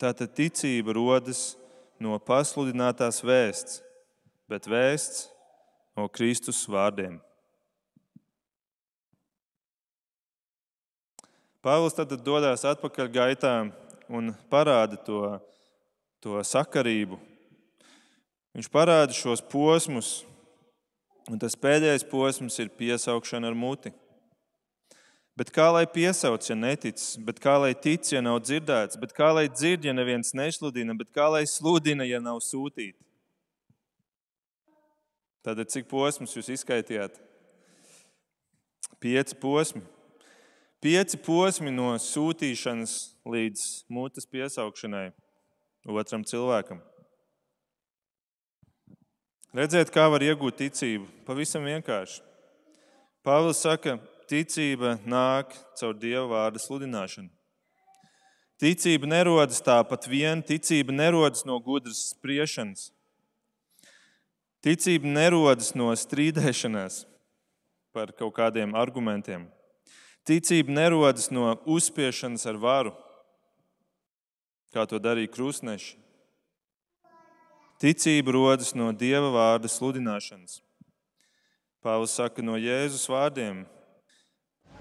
Tātad 0.00 0.32
ticība 0.32 0.94
rodas 0.96 1.58
no 2.00 2.16
pasludinātās 2.24 3.18
vēsts, 3.20 3.82
bet 4.48 4.64
vēsts 4.64 5.26
no 5.92 6.06
Kristus 6.08 6.62
vārdiem. 6.64 7.18
Pāvils 11.60 11.92
tad 11.92 12.14
dodas 12.24 12.64
atpakaļ 12.64 13.12
gaitā 13.12 13.52
un 14.08 14.32
parāda 14.48 14.96
to, 14.96 15.36
to 16.24 16.40
sakarību. 16.48 17.20
Viņš 18.56 18.70
parāda 18.72 19.12
šos 19.12 19.44
posmus, 19.44 20.22
un 21.28 21.36
tas 21.36 21.52
pēdējais 21.60 22.08
posms 22.08 22.56
ir 22.64 22.72
piesaukšana 22.72 23.52
ar 23.52 23.58
muti. 23.66 23.92
Bet 25.38 25.52
kā 25.54 25.68
lai 25.72 25.86
piesauc, 25.88 26.44
ja 26.48 26.56
netic, 26.58 27.00
bet 27.24 27.38
kā 27.40 27.54
lai 27.62 27.70
tic, 27.72 28.08
ja 28.12 28.20
nav 28.24 28.40
dzirdēts, 28.42 28.98
bet 29.00 29.14
kā 29.16 29.30
lai 29.32 29.46
dzird, 29.48 29.86
ja 29.86 29.94
neviens 29.96 30.34
nesludina, 30.36 30.96
bet 30.98 31.12
kā 31.16 31.30
lai 31.32 31.44
sludina, 31.48 32.04
ja 32.04 32.20
nav 32.20 32.42
sūtīti? 32.44 32.98
Tātad 35.46 35.70
cik 35.72 35.88
posmus 35.88 36.34
jūs 36.36 36.50
izskaitījāt? 36.58 37.16
Pieci 39.00 39.38
posmi. 39.40 39.80
Pieci 40.84 41.16
posmi 41.20 41.72
no 41.72 41.94
sūtīšanas 42.00 42.94
līdz 43.28 43.64
mutes 43.92 44.28
piesaukšanai 44.28 45.10
otram 45.88 46.26
cilvēkam. 46.28 46.82
Redziet, 49.56 49.88
kā 49.92 50.04
var 50.12 50.22
iegūt 50.22 50.60
ticību? 50.60 51.08
Pavisam 51.26 51.64
vienkārši. 51.66 52.20
Pāvils 53.26 53.60
saka, 53.64 53.96
ticība 54.30 54.94
nāk 55.02 55.52
caur 55.78 55.96
Dieva 55.98 56.28
vārda 56.30 56.62
sludināšanu. 56.62 57.30
Ticība 58.60 59.08
nerodas 59.08 59.62
tāpat 59.64 60.04
vien, 60.10 60.42
ticība 60.44 60.92
nerodas 60.92 61.46
no 61.48 61.56
gudras 61.64 62.10
spriešanas. 62.12 62.90
Ticība 64.60 65.08
nerodas 65.08 65.72
no 65.72 65.88
strīdēšanās 65.96 67.06
par 67.96 68.12
kaut 68.12 68.34
kādiem 68.36 68.76
argumentiem. 68.76 69.48
Ticība 70.28 70.76
nerodas 70.76 71.30
no 71.32 71.54
uzspiešanas 71.64 72.44
ar 72.46 72.60
varu, 72.60 72.92
kā 74.70 74.84
to 74.84 75.00
darīja 75.00 75.32
krustneši. 75.32 75.96
Ticība 77.80 78.36
rodas 78.36 78.74
no 78.76 78.92
Dieva 78.92 79.32
vārda 79.32 79.72
sludināšanas. 79.72 80.60
Pāvils 81.80 82.12
saka, 82.12 82.44
no 82.44 82.60
Jēzus 82.60 83.08
vārdiem. 83.08 83.64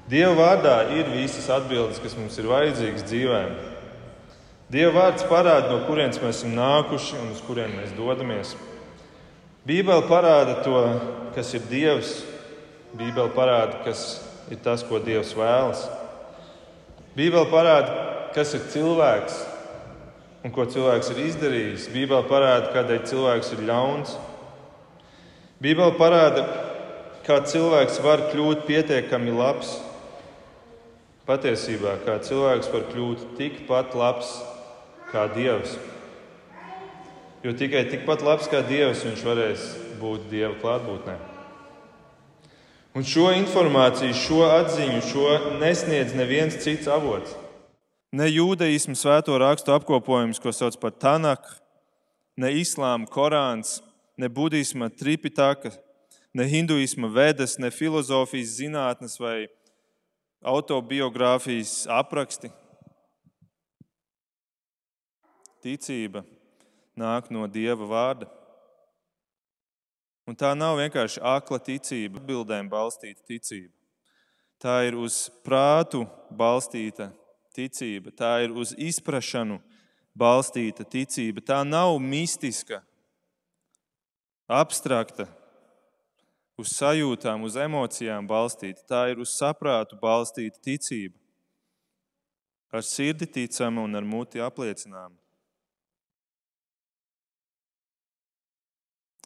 Dieva 0.10 0.34
vārdā 0.34 0.78
ir 0.98 1.12
visas 1.14 1.46
atbildes, 1.54 2.00
kas 2.02 2.16
mums 2.18 2.38
ir 2.42 2.48
vajadzīgas 2.50 3.04
dzīvēm. 3.06 3.52
Dieva 4.74 4.94
vārds 4.96 5.26
parāda, 5.30 5.70
no 5.70 5.84
kurienes 5.86 6.18
mēs 6.22 6.40
esam 6.40 6.56
nākuši 6.58 7.18
un 7.20 7.28
uz 7.36 7.44
kurien 7.46 7.76
mēs 7.78 7.92
dodamies. 7.98 8.56
Bībele 9.70 10.08
parāda 10.10 10.64
to, 10.66 10.82
kas 11.36 11.52
ir 11.54 11.68
Dievs. 11.70 12.16
Bībele 12.98 13.30
parāda, 13.36 13.84
kas 13.86 14.24
ir 14.50 14.58
tas, 14.66 14.82
ko 14.86 14.98
Dievs 15.02 15.36
vēlas. 15.38 15.84
Bībele 17.14 17.46
parāda, 17.52 17.94
kas 18.34 18.56
ir 18.58 18.66
cilvēks 18.74 19.36
un 20.46 20.56
ko 20.56 20.66
cilvēks 20.70 21.12
ir 21.14 21.22
izdarījis. 21.28 21.86
Bībele 21.94 22.26
parāda, 22.30 22.72
kādēļ 22.74 23.04
cilvēks 23.12 23.54
ir 23.58 23.62
ļauns. 23.70 24.16
Bībele 25.62 25.94
parāda, 26.00 26.48
kā 27.28 27.42
cilvēks 27.46 28.02
var 28.06 28.26
kļūt 28.32 28.66
pietiekami 28.70 29.38
labs. 29.38 29.76
Patiesībā, 31.30 32.00
kā 32.08 32.16
cilvēks 32.26 32.72
var 32.74 32.88
kļūt 32.90 33.26
tikpat 33.38 33.94
labs 33.94 34.32
kā 35.12 35.28
Dievs. 35.36 35.76
Jo 37.46 37.54
tikai 37.54 37.84
tikpat 37.92 38.24
labs 38.26 38.50
kā 38.50 38.64
Dievs 38.66 39.04
viņš 39.06 39.22
varēs 39.28 39.66
būt 40.02 40.26
Dieva 40.32 40.56
klātbūtnē. 40.58 41.20
Un 42.98 43.06
šo 43.06 43.28
informāciju, 43.38 44.16
šo 44.18 44.40
atziņu, 44.50 45.04
šo 45.06 45.28
nesniedz 45.62 46.16
neviens 46.18 46.58
cits 46.64 46.90
avots. 46.90 47.38
Ne 48.10 48.26
jūdaismu 48.26 48.98
svēto 48.98 49.38
rakstu 49.38 49.76
apkopojums, 49.76 50.42
ko 50.42 50.50
sauc 50.50 50.80
par 50.82 50.98
Tanaku, 50.98 51.54
ne 52.42 52.50
islāma 52.58 53.06
Korāns, 53.06 53.84
ne 54.18 54.26
budisma 54.34 54.90
Tripitaka, 54.90 55.76
ne 56.34 56.50
hinduisma 56.50 57.14
vedas, 57.14 57.60
ne 57.62 57.70
filozofijas 57.70 58.58
zinātnes 58.58 59.22
vai 59.22 59.46
autobiogrāfijas 60.46 61.84
apraksti. 61.92 62.52
Ticība 65.60 66.24
nāk 67.00 67.28
no 67.32 67.48
Dieva 67.48 67.88
vārda. 67.88 68.30
Un 70.30 70.38
tā 70.38 70.54
nav 70.56 70.78
vienkārši 70.78 71.24
akla 71.26 71.58
ticība, 71.64 72.22
atbildēm 72.22 72.70
balstīta 72.70 73.24
ticība. 73.26 73.74
Tā 74.62 74.76
ir 74.86 74.98
uz 75.00 75.30
prātu 75.44 76.04
balstīta 76.36 77.10
ticība, 77.56 78.12
tā 78.12 78.36
ir 78.44 78.54
uz 78.54 78.76
izpratšanu 78.78 79.58
balstīta 80.20 80.86
ticība. 80.86 81.42
Tā 81.42 81.64
nav 81.66 81.96
mistiska, 82.04 82.82
abstrakta, 84.46 85.26
uz 86.60 86.74
sajūtām, 86.76 87.46
uz 87.48 87.56
emocijām 87.56 88.28
balstīta. 88.28 88.84
Tā 88.88 89.06
ir 89.14 89.22
uz 89.24 89.32
saprātu 89.38 89.98
balstīta 90.02 90.60
ticība. 90.66 91.16
Ar 92.70 92.84
sirdi 92.86 93.26
ticama 93.26 93.86
un 93.88 93.96
ar 93.98 94.06
muti 94.06 94.42
apliecinām. 94.44 95.16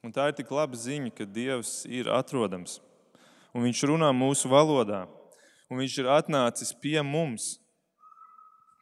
Un 0.04 0.12
tā 0.12 0.30
ir 0.30 0.36
tik 0.38 0.52
laba 0.52 0.78
ziņa, 0.78 1.14
ka 1.16 1.26
Dievs 1.26 1.84
ir 1.88 2.12
atrodams. 2.12 2.78
Un 3.56 3.64
Viņš 3.66 3.86
runā 3.88 4.12
mūsu 4.16 4.52
valodā. 4.52 5.06
Un 5.72 5.80
Viņš 5.80 6.00
ir 6.04 6.12
atnācis 6.12 6.74
pie 6.84 7.00
mums. 7.02 7.56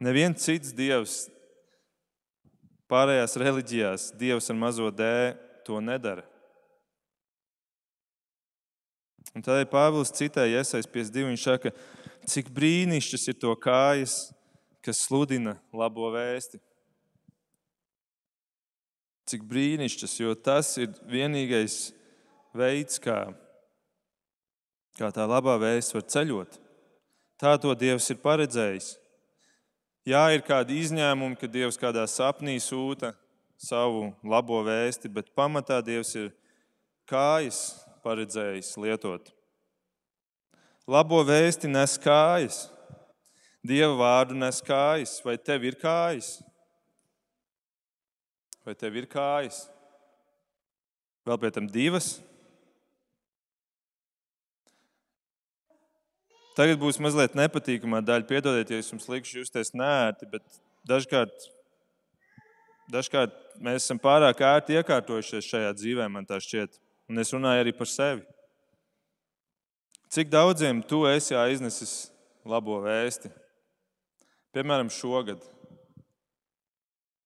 Neviens 0.01 0.41
cits 0.41 0.73
Dievs 0.73 1.27
pārējās 2.91 3.37
reliģijās, 3.39 4.09
Dievs 4.17 4.49
ar 4.51 4.57
mazo 4.57 4.89
D, 4.91 5.05
to 5.65 5.79
nedara. 5.79 6.25
Un 9.35 9.45
tādēļ 9.45 9.69
Pāvils 9.71 10.11
citēja 10.15 10.61
Iesais 10.61 10.89
52. 10.89 11.29
Viņš 11.31 11.45
saka, 11.47 11.71
cik 12.27 12.51
brīnišķis 12.53 13.31
ir 13.31 13.39
to 13.39 13.55
kājas, 13.59 14.17
kas 14.83 15.05
sludina 15.05 15.55
labo 15.75 16.09
vēsti 16.13 16.59
cik 19.31 19.45
brīnišķis, 19.47 20.17
jo 20.19 20.33
tas 20.35 20.73
ir 20.81 20.91
vienīgais 21.07 21.91
veids, 22.57 22.99
kā, 22.99 23.31
kā 24.99 25.11
tā 25.15 25.27
labā 25.29 25.55
vēsts 25.61 25.95
var 25.95 26.03
ceļot. 26.15 26.57
Tā 27.41 27.55
to 27.61 27.73
Dievs 27.77 28.09
ir 28.11 28.19
paredzējis. 28.21 28.95
Jā, 30.09 30.25
ir 30.33 30.43
kādi 30.45 30.81
izņēmumi, 30.81 31.37
kad 31.39 31.53
Dievs 31.53 31.79
kādā 31.79 32.03
sapnī 32.09 32.57
sūta 32.61 33.13
savu 33.61 34.09
labo 34.25 34.59
vēsti, 34.65 35.09
bet 35.13 35.31
pamatā 35.37 35.79
Dievs 35.85 36.15
ir 36.17 36.31
kājas 37.09 37.81
paredzējis 38.05 38.75
lietot. 38.81 39.31
Labo 40.89 41.21
vēsti 41.23 41.69
nes 41.71 41.97
kājas, 42.01 42.65
Dieva 43.61 43.93
vārdu 43.93 44.33
nes 44.33 44.57
kājas, 44.65 45.19
vai 45.21 45.35
tev 45.37 45.67
ir 45.69 45.77
kājas? 45.77 46.39
Vai 48.65 48.73
tev 48.77 48.97
ir 48.97 49.05
kājas? 49.09 49.67
Vēl 51.29 51.37
pie 51.37 51.51
tam 51.53 51.67
divas. 51.69 52.15
Tagad 56.57 56.81
būs 56.81 56.97
mazliet 57.01 57.37
nepatīkamā 57.37 58.01
daļa. 58.05 58.27
Piedodiet, 58.29 58.73
ja 58.73 58.81
jums 58.81 59.05
likšu 59.09 59.43
justies 59.43 59.75
nērti, 59.77 60.25
bet 60.33 60.43
dažkārt, 60.89 61.45
dažkārt 62.91 63.37
mēs 63.61 63.85
esam 63.85 64.01
pārāk 64.01 64.41
ērti 64.45 64.81
iekārtojušies 64.81 65.53
šajā 65.53 65.75
dzīvē, 65.77 66.09
man 66.09 66.25
tā 66.25 66.41
šķiet. 66.41 66.81
Un 67.12 67.19
es 67.19 67.34
runāju 67.36 67.65
arī 67.65 67.76
par 67.76 67.89
sevi. 67.91 68.24
Cik 70.12 70.32
daudziem 70.32 70.80
tu 70.88 71.04
esi 71.10 71.36
aiznesis 71.36 72.12
labo 72.47 72.78
vēsti? 72.84 73.32
Piemēram, 74.56 74.88
šogad 74.91 75.43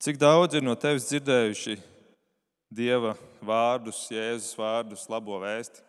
Cik 0.05 0.19
daudz 0.21 0.53
ir 0.53 0.61
no 0.61 0.75
tevis 0.77 1.07
dzirdējuši 1.09 1.79
Dieva 2.75 3.15
vārdus, 3.45 4.03
Jēzus 4.11 4.57
vārdus, 4.59 5.05
labo 5.09 5.39
vēsti? 5.41 5.81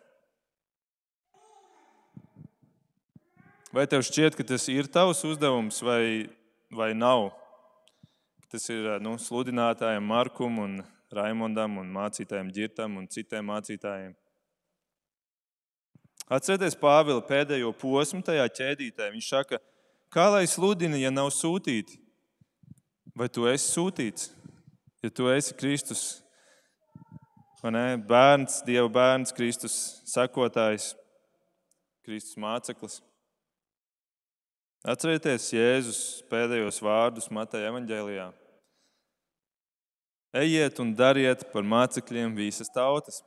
Vai 3.75 3.83
tev 3.91 4.05
šķiet, 4.07 4.37
ka 4.37 4.45
tas 4.47 4.65
ir 4.73 4.87
tavs 4.89 5.25
uzdevums 5.27 5.81
vai, 5.85 6.29
vai 6.73 6.93
nav? 6.97 7.27
Tas 8.49 8.69
ir 8.73 8.87
nu, 9.03 9.17
sludinātājiem 9.21 10.07
Markum 10.07 10.61
un 10.63 10.79
Raimondam 11.13 11.77
un 11.79 11.91
mācītājiem 11.93 12.49
Girtam 12.53 12.97
un 12.99 13.07
citiem 13.11 13.45
mācītājiem. 13.47 14.15
Atcerieties 16.27 16.75
Pāvila 16.75 17.23
pēdējo 17.23 17.71
posmu 17.79 18.19
tajā 18.27 18.43
ķēdītē. 18.57 19.07
Viņš 19.13 19.27
saka, 19.31 19.61
kā 20.11 20.27
lai 20.33 20.43
sludina, 20.51 20.99
ja 20.99 21.11
nav 21.13 21.31
sūtīti? 21.31 22.01
Vai 23.15 23.29
tu 23.31 23.47
esi 23.47 23.71
sūtīts? 23.71 24.33
Ja 25.05 25.11
tu 25.13 25.29
esi 25.31 25.55
Kristus, 25.55 26.01
bērns, 27.61 28.59
Dieva 28.67 28.89
bērns, 28.91 29.31
Kristus 29.31 30.01
sekotājs, 30.09 30.91
Kristus 32.03 32.35
māceklis. 32.35 32.99
Atcerieties 34.87 35.47
Jēzus 35.53 36.01
pēdējos 36.31 36.81
vārdus 36.83 37.31
Mateja 37.31 37.71
evaņģēlijā. 37.71 38.27
Ejiet 40.37 40.77
un 40.83 40.91
dariet 40.93 41.45
par 41.53 41.65
mācekļiem 41.65 42.35
visas 42.37 42.69
tautas. 42.69 43.23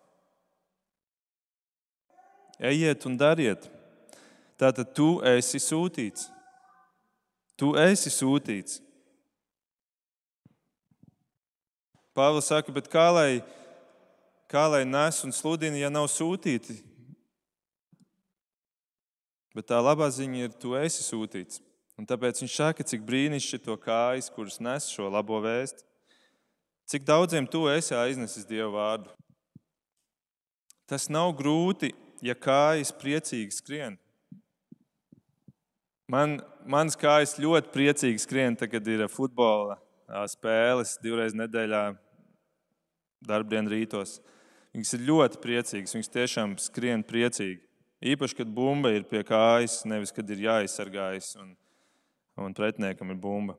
Ejiet 2.60 3.06
un 3.08 3.16
dariet. 3.18 3.66
Tātad 4.60 4.92
tu 4.94 5.16
esi 5.24 5.58
sūtīts. 5.62 6.28
Tu 7.58 7.72
esi 7.80 8.12
sūtīts. 8.12 8.78
Pāvils 12.16 12.50
saka, 12.50 12.72
bet 12.74 12.90
kā 12.92 13.06
lai, 13.14 13.40
kā 14.50 14.66
lai 14.68 14.84
nes 14.84 15.20
un 15.24 15.32
sludina, 15.32 15.78
ja 15.80 15.90
nav 15.92 16.10
sūtīti? 16.12 16.78
Bet 19.56 19.70
tā 19.72 19.80
labā 19.82 20.10
ziņa 20.12 20.44
ir, 20.44 20.56
tu 20.60 20.76
esi 20.78 21.02
sūtīts. 21.06 21.62
Un 21.98 22.06
tāpēc 22.08 22.42
viņš 22.42 22.56
saka, 22.56 22.86
cik 22.86 23.02
brīnišķīgi 23.08 23.66
to 23.66 23.76
kājas, 23.80 24.30
kuras 24.32 24.60
nes 24.62 24.88
šo 24.92 25.08
labo 25.12 25.40
vēstu. 25.44 25.89
Cik 26.90 27.04
daudziem 27.06 27.46
tu 27.46 27.68
esi 27.70 27.94
aiznesis 27.94 28.42
Dievu 28.48 28.72
vārdu? 28.74 29.12
Tas 30.90 31.04
nav 31.06 31.28
grūti, 31.38 31.92
ja 32.18 32.34
kājas 32.34 32.90
priecīgi 32.98 33.54
skrien. 33.54 33.94
Man, 36.10 36.40
manas 36.66 36.98
kājas 36.98 37.36
ļoti 37.38 37.70
priecīgi 37.70 38.24
skrien, 38.24 38.58
tad, 38.58 38.72
kad 38.72 38.90
ir 38.90 39.06
futbola 39.06 39.78
spēles 40.32 40.96
divreiz 40.98 41.36
nedēļā, 41.38 41.84
darbdienu 43.22 43.70
rītos. 43.70 44.18
Viņas 44.74 44.94
ir 44.98 45.06
ļoti 45.12 45.42
priecīgas, 45.46 45.94
viņas 45.94 46.14
tiešām 46.18 46.58
skrien 46.58 47.06
priecīgi. 47.06 47.60
Īpaši, 48.02 48.40
kad 48.42 48.50
bumba 48.50 48.90
ir 48.96 49.06
pie 49.06 49.22
kājas, 49.28 49.84
nevis 49.86 50.10
kad 50.16 50.26
ir 50.34 50.42
jāizsargājas 50.48 51.36
un, 51.38 51.54
un 52.34 52.58
pretiniekam 52.58 53.14
ir 53.14 53.22
bumba. 53.22 53.54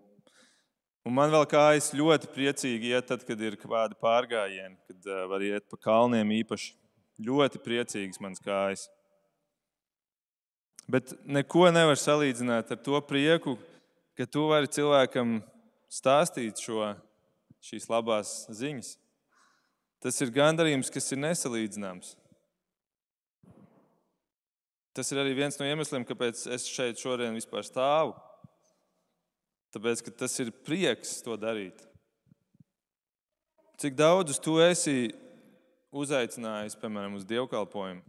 Un 1.02 1.16
man 1.18 1.32
vēl 1.34 1.48
kājas 1.50 1.90
ļoti 1.98 2.30
priecīgi 2.30 2.92
iet, 2.94 3.08
tad, 3.10 3.24
kad 3.26 3.40
ir 3.42 3.58
kādi 3.58 3.98
pārgājieni, 4.04 4.78
kad 4.86 5.08
uh, 5.10 5.24
var 5.32 5.42
iet 5.42 5.66
pa 5.72 5.80
kalniem 5.82 6.34
īpaši. 6.38 6.76
Ļoti 7.22 7.62
priecīgas 7.62 8.22
manas 8.22 8.42
kājas. 8.42 8.86
Bet 10.92 11.14
neko 11.26 11.70
nevar 11.74 11.98
salīdzināt 11.98 12.74
ar 12.74 12.80
to 12.86 13.02
prieku, 13.06 13.56
ka 14.18 14.26
tu 14.30 14.48
vari 14.50 14.70
cilvēkam 14.70 15.40
stāstīt 15.92 16.62
šo, 16.62 16.94
šīs 17.66 17.90
labās 17.90 18.34
ziņas. 18.54 18.96
Tas 20.02 20.18
ir 20.22 20.34
gandarījums, 20.34 20.90
kas 20.94 21.12
ir 21.14 21.22
nesalīdzināms. 21.22 22.16
Tas 24.98 25.12
ir 25.14 25.22
arī 25.22 25.34
viens 25.38 25.58
no 25.58 25.66
iemesliem, 25.66 26.06
kāpēc 26.06 26.44
es 26.52 26.66
šeit 26.68 27.00
šodien 27.00 27.38
vispār 27.38 27.64
stāvu. 27.66 28.18
Tāpēc, 29.72 30.04
ka 30.04 30.12
tas 30.24 30.36
ir 30.44 30.52
prieks 30.68 31.22
to 31.24 31.38
darīt. 31.40 31.80
Cik 33.80 33.96
daudzus 33.98 34.40
tu 34.44 34.58
esi 34.62 35.14
uzaicinājis, 35.96 36.76
piemēram, 36.78 37.16
uz 37.18 37.24
dievkalpojumu? 37.28 38.04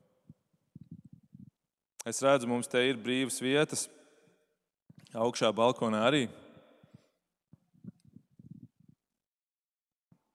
Es 2.02 2.18
redzu, 2.22 2.48
mums 2.50 2.66
te 2.66 2.82
ir 2.82 2.98
brīvas 2.98 3.38
vietas, 3.38 3.86
augšā 5.14 5.52
balkonā 5.54 6.02
arī. 6.08 6.24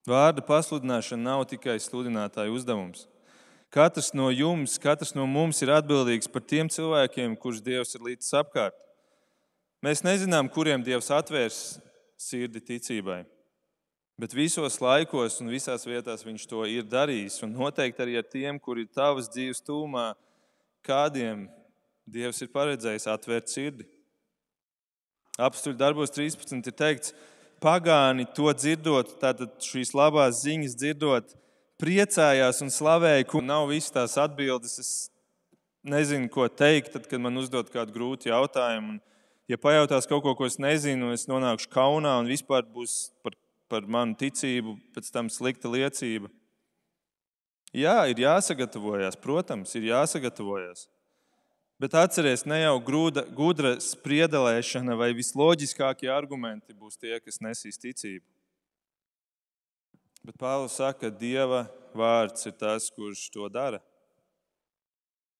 Vārda 0.08 0.40
pasludināšana 0.48 1.26
nav 1.26 1.44
tikai 1.52 1.76
sludinātāja 1.84 2.54
uzdevums. 2.56 3.04
Katrs 3.68 4.14
no 4.16 4.30
jums, 4.32 4.78
katrs 4.80 5.12
no 5.12 5.26
mums 5.28 5.60
ir 5.60 5.74
atbildīgs 5.76 6.32
par 6.32 6.46
tiem 6.48 6.72
cilvēkiem, 6.72 7.36
kurus 7.36 7.60
Dievs 7.60 7.92
ir 8.00 8.06
līdz 8.08 8.32
apkārt. 8.40 8.87
Mēs 9.86 10.02
nezinām, 10.02 10.48
kuriem 10.50 10.82
Dievs 10.82 11.12
atvērs 11.14 11.58
sirdi 12.18 12.58
ticībai, 12.66 13.20
bet 14.18 14.34
visos 14.34 14.80
laikos 14.82 15.38
un 15.44 15.52
visās 15.54 15.86
vietās 15.86 16.26
Viņš 16.26 16.48
to 16.50 16.64
ir 16.66 16.88
darījis. 16.90 17.44
Un 17.46 17.54
noteikti 17.54 18.02
arī 18.02 18.18
ar 18.18 18.26
tiem, 18.26 18.58
kuri 18.58 18.88
ir 18.88 18.94
tavas 18.96 19.30
dzīves 19.30 19.62
tūmā, 19.62 20.10
kādiem 20.82 21.46
Dievs 22.08 22.42
ir 22.42 22.50
paredzējis 22.50 23.06
atvērt 23.12 23.52
sirdi. 23.52 23.86
Apstuļu 25.38 25.78
darbos 25.78 26.10
13 26.16 26.72
ir 26.72 26.74
teikts, 26.74 27.14
pagāni 27.62 28.26
to 28.34 28.50
dzirdot, 28.56 29.20
tātad 29.22 29.60
šīs 29.62 29.94
labās 29.94 30.42
ziņas 30.42 30.74
dzirdot, 30.80 31.36
priecājās 31.78 32.64
un 32.66 32.74
slavēja, 32.74 33.28
kur 33.30 33.46
nav 33.46 33.68
visas 33.70 33.94
tās 33.94 34.18
atbildes. 34.18 34.80
Es 34.82 34.92
nezinu, 35.86 36.32
ko 36.34 36.48
teikt, 36.50 36.96
tad, 36.96 37.06
kad 37.12 37.22
man 37.22 37.38
uzdod 37.38 37.70
kādu 37.70 37.94
grūtu 37.94 38.32
jautājumu. 38.32 38.96
Un, 38.96 39.04
ja 39.48 39.60
pajautās 39.60 40.08
kaut 40.10 40.24
ko, 40.26 40.36
ko 40.36 40.48
es 40.48 40.60
nezinu, 40.62 41.14
es 41.16 41.28
nonākšu 41.30 41.72
kaunā 41.74 42.18
un 42.22 42.30
vispār 42.30 42.68
būs 42.68 43.14
par, 43.24 43.38
par 43.72 43.88
manu 43.88 44.18
ticību 44.20 44.78
pēc 44.96 45.10
tam 45.14 45.32
slikta 45.32 45.72
liecība. 45.72 46.32
Jā, 47.76 47.98
ir 48.10 48.22
jāsagatavojas, 48.24 49.18
protams, 49.20 49.74
ir 49.76 49.90
jāsagatavojas. 49.90 50.88
Bet 51.78 51.94
atcerieties, 51.94 52.48
ne 52.50 52.64
jau 52.64 52.78
grūda, 52.82 53.22
gudra 53.38 53.76
spriedelēšana 53.84 54.96
vai 54.98 55.12
visloģiskākie 55.14 56.10
argumenti 56.10 56.74
būs 56.74 56.98
tie, 56.98 57.20
kas 57.22 57.38
nesīs 57.44 57.78
ticību. 57.78 58.26
Bet 60.26 60.40
Pāvils 60.42 60.80
saka, 60.80 61.06
ka 61.06 61.20
Dieva 61.22 61.68
vārds 61.96 62.50
ir 62.50 62.56
tas, 62.58 62.90
kurš 62.92 63.28
to 63.32 63.46
dara. 63.54 63.78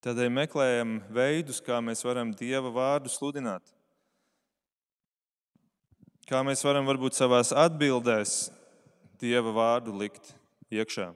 Tādēļ 0.06 0.30
meklējam 0.36 0.94
veidus, 1.12 1.58
kā 1.64 1.82
mēs 1.82 2.06
varam 2.06 2.36
Dieva 2.38 2.70
vārdu 2.72 3.12
sludināt. 3.12 3.77
Kā 6.28 6.42
mēs 6.44 6.60
varam 6.66 6.84
varbūt 6.90 7.16
savās 7.16 7.54
atbildēs 7.56 8.50
Dieva 9.18 9.54
vārdu 9.56 9.94
likt 9.96 10.34
iekšā. 10.70 11.14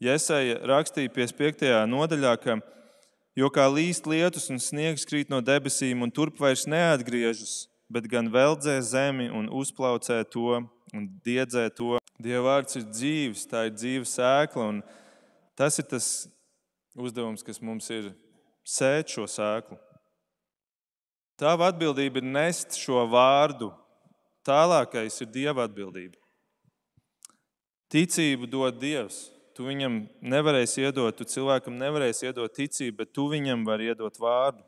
Jēzus 0.00 0.64
rakstīja 0.66 1.12
55. 1.12 1.68
nodaļā, 1.90 2.32
ka 2.40 2.56
Jo 3.38 3.46
kā 3.54 3.68
līst 3.70 4.08
lietus 4.10 4.48
un 4.50 4.58
sniegs 4.58 5.04
krīt 5.06 5.28
no 5.30 5.38
debesīm 5.44 6.00
un 6.02 6.10
turp 6.10 6.40
vairs 6.42 6.64
neatgriežas, 6.66 7.68
bet 7.86 8.08
gan 8.10 8.26
veldzē 8.34 8.74
zemi 8.82 9.28
un 9.30 9.46
uzplaucē 9.46 10.24
to 10.26 10.56
un 10.58 11.04
diedzē 11.22 11.68
to. 11.70 12.00
Dieva 12.18 12.48
vārds 12.48 12.80
ir 12.80 12.88
dzīves, 12.88 13.44
tā 13.46 13.68
ir 13.68 13.76
dzīves 13.76 14.16
sēkla, 14.18 14.64
un 14.72 14.80
tas 15.54 15.78
ir 15.78 15.86
tas 15.86 16.08
uzdevums, 16.98 17.44
kas 17.46 17.62
mums 17.62 17.86
ir 17.94 18.10
sēt 18.66 19.14
šo 19.14 19.28
sēklu. 19.30 19.78
Tava 21.38 21.68
atbildība 21.70 22.18
ir 22.18 22.26
nest 22.26 22.74
šo 22.80 23.04
vārdu. 23.06 23.70
Tālākais 24.48 25.20
ir 25.20 25.28
Dieva 25.32 25.66
atbildība. 25.68 26.16
Ticību 27.92 28.48
dod 28.48 28.80
Dievs. 28.80 29.26
Tu 29.56 29.66
viņam 29.66 30.04
nevarēsi 30.22 30.84
iedot, 30.86 31.16
tu 31.18 31.26
cilvēkam 31.26 31.74
nevarēsi 31.80 32.28
iedot 32.28 32.52
ticību, 32.54 33.00
bet 33.00 33.10
tu 33.10 33.26
viņam 33.32 33.64
vari 33.66 33.88
iedot 33.90 34.20
vārdu. 34.22 34.62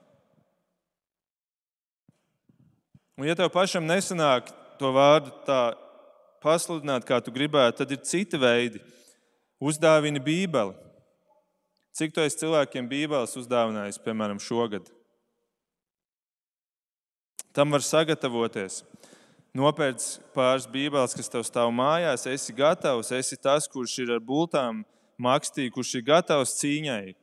Un, 3.20 3.28
ja 3.28 3.36
tev 3.38 3.52
pašam 3.55 3.86
nesanāk 3.86 4.50
to 4.80 4.90
vārdu 4.96 5.30
tā 5.46 5.61
pasludināt, 6.42 7.07
kā 7.07 7.20
tu 7.22 7.32
gribētu, 7.32 7.82
tad 7.82 7.94
ir 7.94 8.00
citi 8.02 8.40
veidi. 8.40 8.80
Uzdāvini 9.61 10.22
Bībeli. 10.24 10.74
Cik 11.94 12.14
tu 12.16 12.22
esi 12.24 12.40
cilvēkiem 12.40 12.88
Bībeles 12.88 13.36
uzdāvinājis, 13.36 14.00
piemēram, 14.02 14.40
šogad? 14.42 14.86
Tam 17.55 17.74
var 17.74 17.84
sagatavoties 17.84 18.80
nopērts 19.57 20.18
pāris 20.34 20.68
bībeles, 20.70 21.14
kas 21.16 21.30
tev 21.30 21.44
stāv 21.46 21.72
mājās, 21.74 22.26
esi 22.30 22.55
gatavs, 22.55 23.11
esi 23.16 23.38
tas, 23.40 23.66
kurš 23.70 23.96
ir 24.05 24.14
ar 24.16 24.22
bultām 24.22 24.84
makstī, 25.20 25.68
kurš 25.72 25.96
ir 25.98 26.07
gatavs 26.07 26.57
cīņai. 26.61 27.14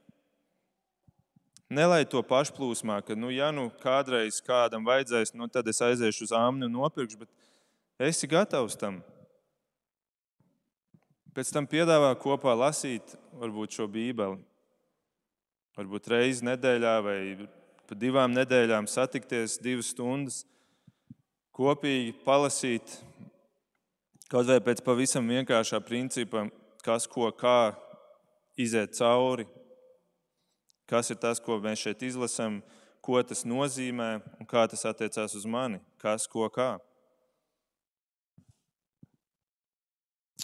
Nelai 1.68 2.06
to 2.08 2.22
pašplūsmā, 2.24 3.02
ka, 3.04 3.16
nu, 3.20 3.28
ja 3.34 3.50
nu 3.52 3.68
kādreiz 3.82 4.40
kādam 4.44 4.86
vajadzēs, 4.88 5.34
nu, 5.36 5.50
tad 5.52 5.68
es 5.68 5.82
aiziešu 5.84 6.30
uz 6.30 6.34
āmni 6.36 6.68
un 6.68 6.78
nopirkšu, 6.78 7.20
bet 7.26 8.08
esi 8.08 8.30
gatavs 8.32 8.78
tam. 8.80 9.02
Pēc 11.36 11.52
tam 11.54 11.68
piedāvā 11.70 12.14
kopā 12.18 12.56
lasīt 12.58 13.18
varbūt 13.38 13.76
šo 13.76 13.90
bībeli. 13.92 14.40
Varbūt 15.78 16.08
reizi 16.10 16.48
nedēļā 16.48 16.94
vai 17.06 17.20
pa 17.88 17.96
divām 18.00 18.32
nedēļām 18.34 18.88
satikties 18.90 19.60
divas 19.62 19.92
stundas, 19.94 20.40
kopīgi 21.58 22.14
palasīt, 22.26 23.00
kaut 24.30 24.46
vai 24.50 24.60
pēc 24.62 24.84
pavisam 24.86 25.28
vienkāršā 25.32 25.82
principa, 25.86 26.46
kas 26.86 27.10
ko 27.10 27.32
kā 27.34 27.74
iziet 28.58 28.94
cauri, 28.98 29.48
kas 30.90 31.10
ir 31.12 31.20
tas, 31.22 31.42
ko 31.42 31.58
mēs 31.64 31.82
šeit 31.82 32.06
izlasām, 32.06 32.62
ko 33.02 33.22
tas 33.24 33.46
nozīmē 33.48 34.10
un 34.38 34.50
kā 34.50 34.68
tas 34.70 34.86
attiecās 34.86 35.36
uz 35.38 35.48
mani, 35.50 35.82
kas 36.02 36.28
ko 36.30 36.50
kā. 36.54 36.76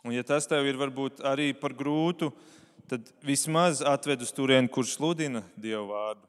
Un, 0.03 0.11
ja 0.15 0.23
tas 0.25 0.49
tev 0.49 0.65
ir 0.67 0.79
varbūt 0.79 1.21
arī 1.23 1.53
par 1.55 1.75
grūtu, 1.77 2.31
tad 2.89 3.07
vismaz 3.23 3.79
atved 3.85 4.25
uz 4.25 4.33
turieni, 4.35 4.67
kur 4.67 4.87
sludina 4.89 5.43
Dievu 5.55 5.93
vārdu. 5.93 6.25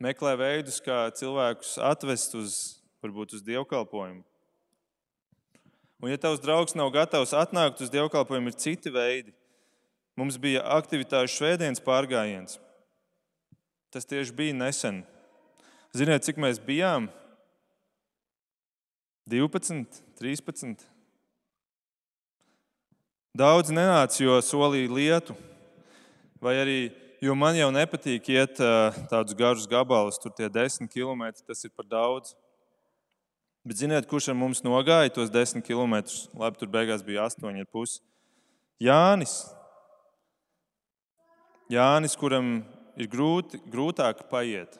Meklē 0.00 0.36
veidus, 0.38 0.78
kā 0.80 1.08
cilvēkus 1.18 1.74
atvest 1.82 2.36
uz, 2.38 2.77
varbūt 3.04 3.36
uz 3.38 3.44
dievkalpojumu. 3.46 4.24
Un, 5.98 6.10
ja 6.12 6.18
tavs 6.20 6.42
draugs 6.42 6.76
nav 6.78 6.92
gatavs 6.94 7.34
atnākt 7.34 7.82
uz 7.82 7.90
dievkalpojumu, 7.90 8.52
ir 8.52 8.58
citi 8.58 8.92
veidi. 8.94 9.34
Mums 10.18 10.38
bija 10.40 10.64
aktivitāšu 10.78 11.40
svētdienas 11.40 11.82
pārgājiens. 11.82 12.58
Tas 13.90 14.06
tieši 14.06 14.34
bija 14.34 14.54
nesen. 14.54 15.02
Ziniet, 15.96 16.26
cik 16.26 16.38
mēs 16.42 16.60
bijām? 16.62 17.08
12, 19.28 20.00
13. 20.18 20.86
Daudz 23.38 23.70
nenāca, 23.70 24.22
jo 24.22 24.38
solīja 24.42 24.90
lietu, 24.90 25.36
vai 26.42 26.56
arī 26.62 26.78
jo 27.22 27.34
man 27.34 27.56
jau 27.58 27.68
nepatīk 27.74 28.30
iet 28.32 28.60
tādus 29.10 29.36
garus 29.38 29.66
gabalus, 29.70 30.18
tur 30.22 30.32
tie 30.34 30.48
desmit 30.50 30.90
kilometri, 30.92 31.44
tas 31.46 31.64
ir 31.66 31.72
par 31.74 31.86
daudz. 31.86 32.34
Bet 33.66 33.80
ziniet, 33.80 34.06
kurš 34.08 34.30
ar 34.32 34.36
mums 34.38 34.62
nogāja 34.64 35.12
tos 35.12 35.32
desmit 35.32 35.66
kilometrus? 35.66 36.28
Labi, 36.38 36.60
tur 36.60 36.70
beigās 36.72 37.04
bija 37.04 37.26
astoņi 37.26 37.64
ar 37.64 37.70
pusi. 37.72 38.00
Jānis. 38.82 39.40
Jānis, 41.68 42.14
kuram 42.16 42.60
ir 42.96 43.10
grūti, 43.10 43.60
grūtāk 43.68 44.22
paiet. 44.30 44.78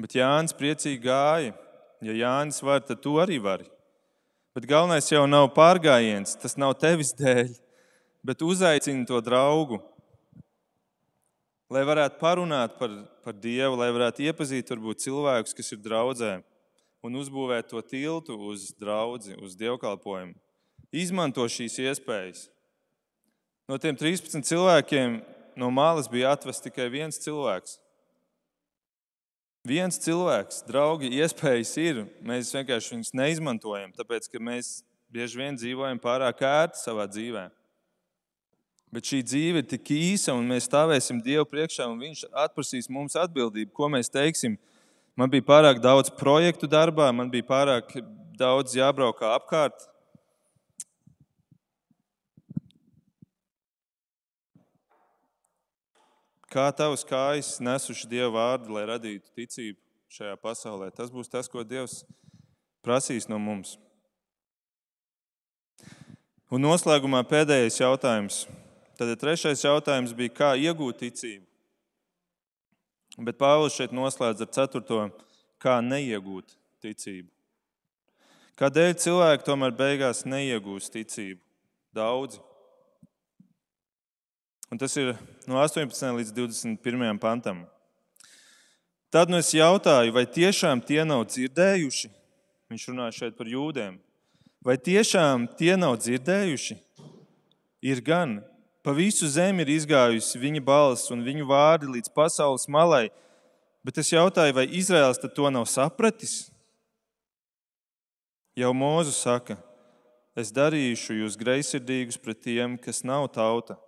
Bet 0.00 0.16
Jānis 0.16 0.56
priecīgi 0.56 1.02
gāja. 1.04 1.54
Ja 2.02 2.14
Jānis 2.18 2.58
var, 2.64 2.82
tad 2.82 2.98
tu 3.04 3.14
arī 3.22 3.38
vari. 3.38 3.68
Bet 4.52 4.66
galvenais 4.68 5.06
jau 5.08 5.22
nav 5.24 5.52
pārgājiens, 5.56 6.34
tas 6.36 6.58
nav 6.60 6.74
tevis 6.80 7.14
dēļ, 7.16 7.54
bet 8.26 8.42
uzaicini 8.44 9.06
to 9.08 9.20
draugu. 9.24 9.78
Lai 11.72 11.86
varētu 11.88 12.18
parunāt 12.20 12.74
par, 12.76 12.92
par 13.24 13.38
Dievu, 13.40 13.78
lai 13.80 13.88
varētu 13.94 14.26
iepazīt 14.26 14.74
varbūt, 14.74 15.00
cilvēkus, 15.06 15.54
kas 15.56 15.72
ir 15.72 15.80
draudzē, 15.80 16.34
un 17.02 17.18
uzbūvēt 17.18 17.68
to 17.72 17.82
tiltu 17.82 18.38
uz 18.48 18.70
draugu, 18.78 19.34
uz 19.42 19.56
dievkalpojumu. 19.58 20.34
Izmanto 20.92 21.44
šīs 21.48 21.78
iespējas. 21.82 22.46
No 23.70 23.78
tiem 23.80 23.96
13 23.96 24.44
cilvēkiem 24.46 25.20
no 25.56 25.70
malas 25.72 26.08
bija 26.10 26.34
atvests 26.36 26.64
tikai 26.64 26.88
viens 26.92 27.18
cilvēks. 27.22 27.78
Viens 29.62 29.98
cilvēks, 30.02 30.64
draugi, 30.66 31.12
iespējas 31.22 31.76
ir. 31.78 32.02
Mēs 32.26 32.50
vienkārši 32.54 32.96
viņus 32.96 33.12
neizmantojam, 33.14 33.92
tāpēc 33.94 34.26
ka 34.30 34.40
mēs 34.42 34.80
bieži 35.12 35.38
vien 35.38 35.58
dzīvojam 35.58 36.00
pārāk 36.02 36.42
ērti 36.42 36.82
savā 36.82 37.06
dzīvē. 37.06 37.44
Bet 38.92 39.08
šī 39.08 39.22
dzīve 39.24 39.62
ir 39.62 39.68
tik 39.70 39.94
īsa, 39.94 40.34
un 40.36 40.50
mēs 40.50 40.66
stāvēsim 40.68 41.22
Dievu 41.24 41.46
priekšā, 41.48 41.86
un 41.88 42.02
Viņš 42.02 42.26
atprasīs 42.42 42.90
mums 42.92 43.16
atbildību, 43.16 43.70
ko 43.72 43.88
mēs 43.88 44.10
teiksim. 44.12 44.58
Man 45.16 45.28
bija 45.28 45.44
pārāk 45.44 45.80
daudz 45.84 46.08
projektu 46.16 46.68
darbā, 46.70 47.10
man 47.12 47.28
bija 47.32 47.44
pārāk 47.44 47.90
daudz 48.38 48.76
jābraukā 48.78 49.34
apkārt. 49.36 49.88
Kā 56.52 56.66
tavs 56.76 57.04
kājas 57.08 57.54
nesuši 57.64 58.08
Dieva 58.08 58.32
vārdu, 58.34 58.74
lai 58.76 58.84
radītu 58.88 59.30
ticību 59.36 59.78
šajā 60.12 60.34
pasaulē? 60.40 60.90
Tas 60.92 61.12
būs 61.12 61.30
tas, 61.32 61.48
ko 61.48 61.64
Dievs 61.64 62.02
prasīs 62.84 63.28
no 63.28 63.38
mums. 63.40 63.78
Un 66.52 66.60
noslēgumā 66.60 67.22
pēdējais 67.28 67.80
jautājums. 67.80 68.42
Tad 69.00 69.14
trešais 69.20 69.64
jautājums 69.64 70.12
bija, 70.16 70.36
kā 70.36 70.50
iegūt 70.60 71.00
ticību. 71.06 71.51
Bet 73.20 73.36
Pāvils 73.40 73.76
šeit 73.76 73.92
noslēdz 73.92 74.44
ar 74.44 74.50
ceturto, 74.56 75.02
kā 75.60 75.80
neiegūt 75.84 76.54
ticību. 76.80 77.28
Kādēļ 78.56 78.94
cilvēki 79.02 79.44
tomēr 79.44 79.74
beigās 79.76 80.24
neiegūst 80.28 80.94
ticību? 80.94 81.40
Daudzi. 81.92 82.40
Un 84.72 84.80
tas 84.80 84.94
ir 84.96 85.12
no 85.44 85.58
18 85.60 86.16
līdz 86.16 86.32
21 86.32 87.20
pantam. 87.20 87.66
Tad 89.12 89.28
nu 89.28 89.36
es 89.36 89.50
jautāju, 89.52 90.14
vai 90.16 90.24
tiešām 90.24 90.80
tie 90.88 91.02
nav 91.04 91.26
dzirdējuši? 91.28 92.08
Viņš 92.72 92.86
runā 92.88 93.10
šeit 93.12 93.36
par 93.36 93.50
jūdiem. 93.50 93.98
Vai 94.64 94.78
tiešām 94.80 95.50
tie 95.58 95.74
nav 95.76 95.98
dzirdējuši? 96.00 96.78
Ir 97.84 98.00
gan. 98.06 98.38
Pa 98.82 98.94
visu 98.96 99.28
zemi 99.30 99.62
ir 99.62 99.70
izgājusi 99.76 100.40
viņa 100.42 100.62
balss 100.66 101.12
un 101.14 101.22
viņu 101.22 101.46
vārdi 101.46 101.90
līdz 101.90 102.10
pasaules 102.14 102.66
malai. 102.66 103.10
Bet 103.86 103.98
es 103.98 104.10
jautāju, 104.10 104.54
vai 104.54 104.66
Izraels 104.66 105.22
to 105.22 105.50
nav 105.50 105.68
sapratis? 105.70 106.50
Jau 108.58 108.74
Mūzu 108.76 109.14
saka, 109.16 109.56
es 110.36 110.52
darīšu 110.52 111.22
jūs 111.22 111.38
greizsirdīgus 111.40 112.18
pret 112.20 112.42
tiem, 112.44 112.76
kas 112.78 113.00
nav 113.06 113.30
tauta 113.32 113.78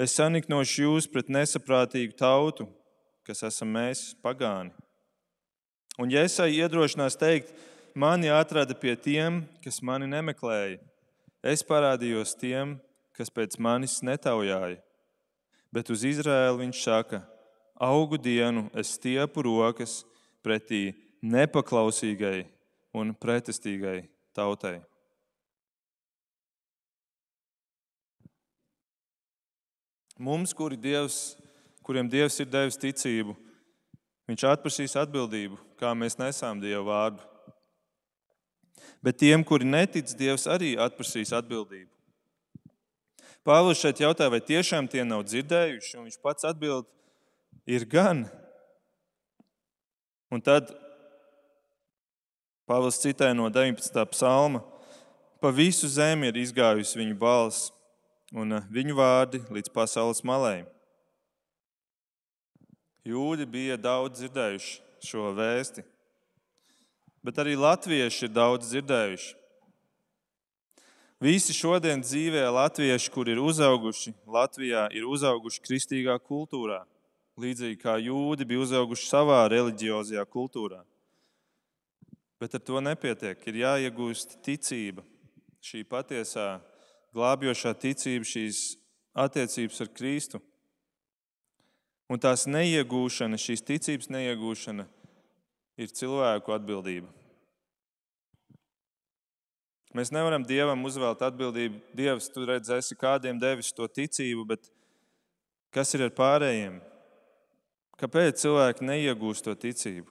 Es 0.00 0.14
saniknošu 0.16 0.86
jūs 0.86 1.06
pret 1.12 1.28
nesaprātīgu 1.28 2.14
tautu, 2.16 2.64
kas 3.28 3.42
esam 3.44 3.68
mēs, 3.74 4.14
pagāni. 4.24 4.72
Un 6.00 6.08
Jēzai 6.08 6.54
iedrošinās 6.56 7.18
teikt, 7.20 7.50
mani 7.92 8.30
atrada 8.32 8.72
pie 8.72 8.94
tiem, 8.96 9.42
kas 9.60 9.82
mani 9.84 10.08
nemeklēja. 10.08 10.78
Es 11.44 11.60
parādījos 11.68 12.32
tiem, 12.40 12.78
kas 13.20 13.28
pēc 13.28 13.58
manis 13.60 13.98
netaujāja. 14.00 14.80
Bet 15.68 15.92
uz 15.92 16.06
Izraēlu 16.08 16.62
viņš 16.62 16.80
saka, 16.80 17.20
augu 17.76 18.16
dienu 18.16 18.64
es 18.72 18.94
stiepu 18.96 19.44
rokas 19.44 20.00
pretī 20.40 20.94
nepaklausīgai 21.20 22.48
un 22.96 23.12
pretestīgai 23.12 24.08
tautai. 24.32 24.80
Mums, 30.20 30.56
kuri 30.56 30.80
Dievs, 30.80 31.36
kuriem 31.84 32.08
Dievs 32.08 32.40
ir 32.42 32.48
devis 32.50 32.76
ticību, 32.80 33.36
Viņš 34.30 34.44
atprasīs 34.46 34.92
atbildību, 34.94 35.56
kā 35.74 35.90
mēs 35.98 36.14
nesām 36.20 36.60
Dieva 36.62 36.84
vārdu. 36.86 37.24
Bet 39.02 39.18
tiem, 39.18 39.42
kuri 39.42 39.66
netic, 39.66 40.12
Dievs 40.14 40.46
arī 40.46 40.76
atprasīs 40.78 41.32
atbildību. 41.34 41.90
Pāvils 43.46 43.80
šeit 43.80 44.02
jautā, 44.02 44.28
vai 44.28 44.42
tiešām 44.44 44.88
tie 44.90 45.00
nav 45.06 45.24
dzirdējuši, 45.24 45.96
un 45.96 46.08
viņš 46.08 46.18
pats 46.20 46.44
atbild, 46.44 46.84
ir 47.64 47.86
gan. 47.88 48.26
Un 50.30 50.44
tad 50.44 50.74
Pāvils 52.68 53.00
citē 53.02 53.32
no 53.34 53.48
19. 53.50 54.04
psalma: 54.12 54.60
Pa 55.40 55.50
visu 55.50 55.88
zemi 55.88 56.28
ir 56.28 56.36
izgājusi 56.36 57.00
viņa 57.00 57.16
balss 57.18 57.70
un 58.36 58.58
eh, 58.58 58.68
viņu 58.70 58.94
vārdi 58.98 59.40
līdz 59.50 59.72
pasaules 59.74 60.22
malai. 60.26 60.62
Jūdi 63.08 63.46
bija 63.48 63.80
daudz 63.80 64.20
dzirdējuši 64.20 65.08
šo 65.08 65.30
vēsti, 65.34 65.82
bet 67.24 67.40
arī 67.40 67.56
latvieši 67.56 68.26
ir 68.28 68.34
daudz 68.36 68.68
dzirdējuši. 68.68 69.39
Visi 71.20 71.52
šodien 71.52 72.00
dzīvē 72.00 72.46
latvieši, 72.48 73.10
kur 73.12 73.28
ir 73.28 73.42
uzauguši 73.44 74.14
Latvijā, 74.24 74.86
ir 74.96 75.04
uzauguši 75.04 75.60
kristīgā 75.66 76.14
kultūrā, 76.24 76.78
līdzīgi 77.36 77.76
kā 77.82 77.98
jūdi 78.00 78.46
bija 78.48 78.62
uzauguši 78.64 79.04
savā 79.04 79.42
reliģiozajā 79.52 80.24
kultūrā. 80.32 80.80
Bet 82.40 82.56
ar 82.56 82.64
to 82.64 82.80
nepietiek. 82.80 83.36
Ir 83.52 83.60
jāiegūst 83.60 84.38
ticība, 84.40 85.04
šī 85.60 85.84
patiesā 85.84 86.54
glābjošā 87.12 87.74
ticība, 87.76 88.24
šīs 88.24 88.62
attiecības 89.12 89.84
ar 89.84 89.92
Kristu. 89.92 90.40
Un 92.08 92.16
tās 92.16 92.48
neiegūšana, 92.48 93.36
šīs 93.36 93.60
ticības 93.68 94.08
neiegūšana, 94.08 94.88
ir 95.76 95.92
cilvēku 96.00 96.56
atbildība. 96.56 97.19
Mēs 99.96 100.12
nevaram 100.14 100.44
Dievam 100.46 100.84
uzvelt 100.86 101.22
atbildību. 101.26 101.80
Dievs, 101.98 102.28
tu 102.30 102.44
redz, 102.46 102.70
esi 102.76 102.94
kādiem 102.94 103.40
devis 103.42 103.72
to 103.74 103.88
ticību, 103.90 104.44
bet 104.52 104.70
kas 105.74 105.90
ir 105.98 106.06
ar 106.06 106.12
pārējiem? 106.14 106.78
Kāpēc 107.98 108.38
cilvēki 108.44 108.86
neiegūst 108.86 109.44
to 109.48 109.56
ticību? 109.58 110.06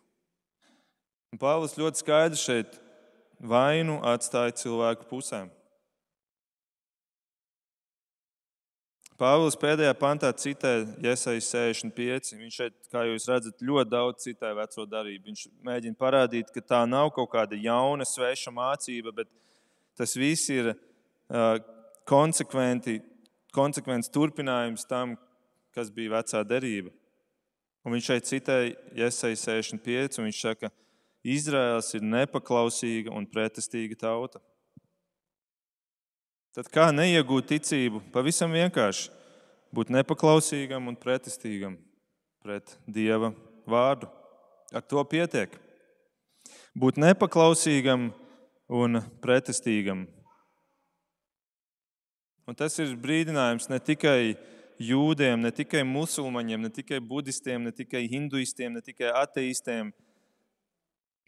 Un 1.31 1.39
Pāvils 1.39 1.77
ļoti 1.79 2.03
skaidri 2.03 2.41
šeit 2.41 2.75
vainu 3.39 4.01
atstāja 4.05 4.57
cilvēku 4.59 5.07
pusēm. 5.09 5.47
Pāvils 9.19 9.57
pēdējā 9.59 9.95
pantā 9.99 10.29
citē 10.31 10.77
Iesaijas 11.03 11.49
65. 11.51 12.37
Viņš 12.39 12.59
šeit, 12.61 12.75
kā 12.91 13.03
jūs 13.03 13.27
redzat, 13.27 13.63
ļoti 13.63 13.91
daudz 13.91 14.23
citē 14.23 14.53
veco 14.55 14.85
darību. 14.87 15.25
Viņš 15.27 15.41
mēģina 15.67 15.99
parādīt, 15.99 16.53
ka 16.55 16.63
tā 16.63 16.85
nav 16.87 17.11
kaut 17.15 17.27
kāda 17.33 17.59
jauna, 17.59 18.07
sveša 18.07 18.53
mācība, 18.55 19.11
bet 19.17 19.27
tas 19.99 20.15
viss 20.15 20.47
ir 20.53 20.71
konsekvents 22.07 24.13
turpinājums 24.15 24.87
tam, 24.87 25.17
kas 25.75 25.91
bija 25.91 26.15
vecā 26.15 26.45
derība. 26.47 26.93
Un 27.83 27.95
viņš 27.95 28.09
šeit 28.09 28.27
citē 28.27 28.57
Iesaijas 28.95 29.45
65. 29.47 30.19
un 30.19 30.29
viņš 30.29 30.41
saka, 30.41 30.69
ka 30.69 30.75
Izraels 31.23 31.91
ir 31.95 32.05
nepaklausīga 32.05 33.11
un 33.15 33.27
pretestīga 33.27 33.97
tauta. 33.99 34.39
Tad 36.55 36.69
kā 36.73 36.89
neiegūt 36.95 37.51
ticību? 37.51 38.01
Pavisam 38.13 38.55
vienkārši 38.55 39.11
būt 39.75 39.91
nepaklausīgam 39.93 40.87
un 40.89 40.97
pretestīgam 40.97 41.75
pret 42.43 42.73
Dieva 42.87 43.33
vārdu. 43.69 44.09
Ar 44.73 44.83
to 44.85 45.01
pietiek. 45.07 45.53
Būt 46.77 46.99
nepaklausīgam 47.01 48.09
un 48.69 49.01
pretestīgam. 49.23 50.05
Un 52.49 52.57
tas 52.57 52.77
ir 52.81 52.95
brīdinājums 52.97 53.67
ne 53.69 53.77
tikai 53.81 54.37
jūdiem, 54.81 55.41
ne 55.43 55.51
tikai 55.53 55.83
musulmaņiem, 55.85 56.63
ne 56.65 56.71
tikai 56.73 57.01
budistiem, 57.03 57.65
ne 57.65 57.73
tikai 57.75 58.05
hinduistiem, 58.09 58.73
ne 58.73 58.81
tikai 58.81 59.11
ateistiem, 59.19 59.91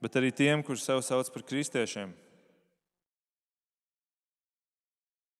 bet 0.01 0.17
arī 0.17 0.31
tiem, 0.33 0.63
kurus 0.65 0.85
sev 0.87 1.01
sauc 1.05 1.29
par 1.33 1.45
kristiešiem. 1.45 2.13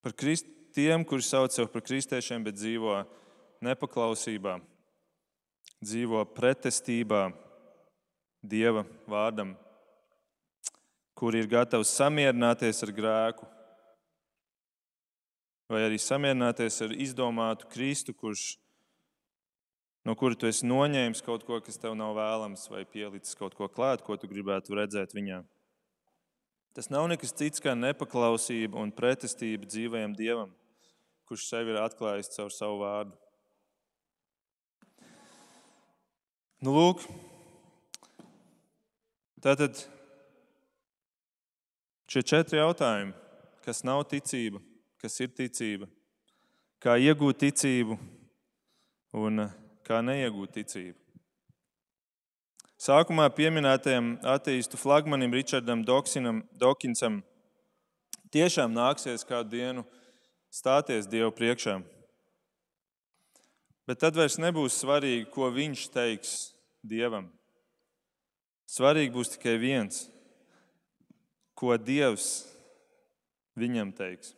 Par 0.02 0.14
krist, 0.18 0.49
tiem, 0.74 1.06
kuri 1.06 1.24
sauc 1.26 1.54
sevi 1.54 1.70
par 1.72 1.84
kristiešiem, 1.86 2.43
bet 2.45 2.58
dzīvo 2.58 3.02
nepaklausībā, 3.62 4.58
dzīvo 5.84 6.26
pretestībā 6.36 7.30
Dieva 8.41 8.82
vārdam, 9.06 9.52
kuri 11.22 11.43
ir 11.43 11.45
gatavi 11.45 11.86
samierināties 11.86 12.80
ar 12.82 12.91
grēku, 12.97 13.45
vai 15.69 15.84
arī 15.86 15.99
samierināties 16.01 16.80
ar 16.82 16.95
izdomātu 16.97 17.67
Kristu, 17.69 18.15
kurš, 18.17 18.55
no 20.01 20.15
kura 20.17 20.34
tu 20.34 20.49
esi 20.49 20.65
noņēmis 20.65 21.22
kaut 21.22 21.45
ko, 21.45 21.59
kas 21.61 21.78
tev 21.78 21.93
nav 21.99 22.15
vēlams, 22.17 22.65
vai 22.74 22.88
pielicis 22.89 23.38
kaut 23.38 23.53
ko 23.53 23.69
klāt, 23.69 24.01
ko 24.01 24.17
tu 24.17 24.32
gribētu 24.32 24.74
redzēt 24.82 25.13
viņā. 25.13 25.43
Tas 26.74 26.89
nav 26.89 27.05
nekas 27.13 27.36
cits 27.38 27.61
kā 27.61 27.78
nepaklausība 27.78 28.82
un 28.82 28.89
pretestība 28.89 29.69
dzīvajam 29.69 30.17
dievam, 30.17 30.49
kurš 31.30 31.51
sevi 31.53 31.76
ir 31.76 31.82
atklājis 31.86 32.34
caur 32.34 32.49
savu 32.57 32.82
vārdu. 32.82 33.13
Nu, 36.65 36.74
lūk, 36.74 37.05
tātad 39.45 39.86
šie 42.12 42.24
četri 42.28 42.59
jautājumi, 42.59 43.14
kas 43.64 43.86
nav 43.88 44.03
ticība, 44.12 44.59
kas 44.99 45.14
ir 45.24 45.30
ticība, 45.32 45.88
kā 46.84 46.97
iegūt 46.99 47.39
ticību 47.45 47.95
un 49.16 49.45
kā 49.88 50.01
neiegūt 50.03 50.57
ticību. 50.57 50.97
Sākumā 52.82 53.30
pieminētajam 53.38 54.16
ateistu 54.28 54.80
flagmanim 54.82 55.32
Richardam 55.38 55.86
Doksinam, 55.88 56.41
Dokinsam 56.57 57.22
tiešām 58.34 58.74
nāksies 58.76 59.24
kādu 59.28 59.53
dienu 59.55 59.88
stāties 60.51 61.07
Dievu 61.07 61.32
priekšā. 61.38 61.80
Bet 63.88 64.01
tad 64.03 64.18
vairs 64.18 64.39
nebūs 64.41 64.82
svarīgi, 64.82 65.30
ko 65.32 65.47
viņš 65.53 65.91
teiks 65.93 66.34
Dievam. 66.84 67.30
Svarīgi 68.68 69.14
būs 69.14 69.38
tikai 69.38 69.55
viens, 69.62 70.09
ko 71.62 71.76
Dievs 71.78 72.47
viņam 73.53 73.91
teiks. 73.93 74.34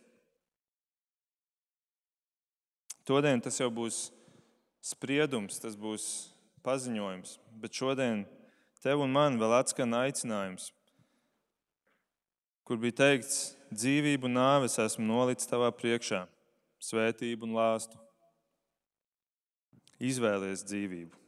Todien 3.07 3.39
tas 3.43 3.59
jau 3.59 3.69
būs 3.71 4.09
spriedums, 4.83 5.59
tas 5.63 5.75
būs 5.79 6.05
paziņojums, 6.63 7.37
bet 7.59 7.75
šodien 7.75 8.25
tev 8.83 9.03
un 9.03 9.11
man 9.11 9.39
vēl 9.39 9.55
atskan 9.59 9.95
aicinājums, 9.95 10.69
kur 12.67 12.79
bija 12.79 12.99
teikts, 12.99 13.53
dzīvību 13.71 14.27
un 14.27 14.37
nāves 14.39 14.79
esmu 14.79 15.07
nolicis 15.07 15.49
tavā 15.49 15.71
priekšā, 15.75 16.23
svētību 16.83 17.47
un 17.47 17.57
lāstu. 17.57 17.99
Izvēlies 20.03 20.65
dzīvību. 20.67 21.19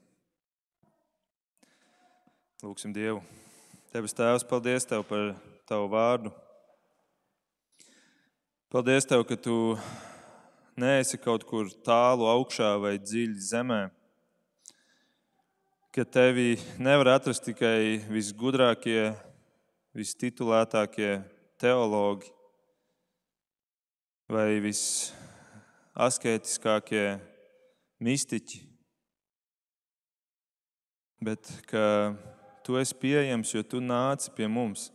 Lūksim 2.63 2.95
Dievu. 2.95 3.21
Tevis 3.91 4.15
Tēvs, 4.15 4.43
paldies 4.47 4.87
Tev 4.89 5.05
par 5.07 5.35
Tavu 5.65 5.89
vārdu. 5.89 6.29
Paldies 8.69 9.07
Tev, 9.09 9.25
ka 9.25 9.35
Tu 9.35 9.57
neesi 10.77 11.17
kaut 11.17 11.45
kur 11.47 11.69
tālu 11.85 12.27
augšā 12.29 12.75
vai 12.81 12.97
dziļi 13.01 13.47
zemē 13.51 13.83
ka 15.95 16.03
tevi 16.03 16.59
nevar 16.75 17.07
atrast 17.13 17.45
tikai 17.47 18.03
visgudrākie, 18.11 19.15
vistitulētākie 19.95 21.23
teologi 21.55 22.27
vai 24.27 24.59
visasketiskākie 24.59 27.15
mistiķi, 28.03 28.59
bet 31.23 31.47
ka 31.71 32.11
tu 32.67 32.75
esi 32.75 32.91
pieejams, 32.99 33.55
jo 33.55 33.63
tu 33.63 33.79
nāci 33.79 34.35
pie 34.35 34.51
mums. 34.51 34.91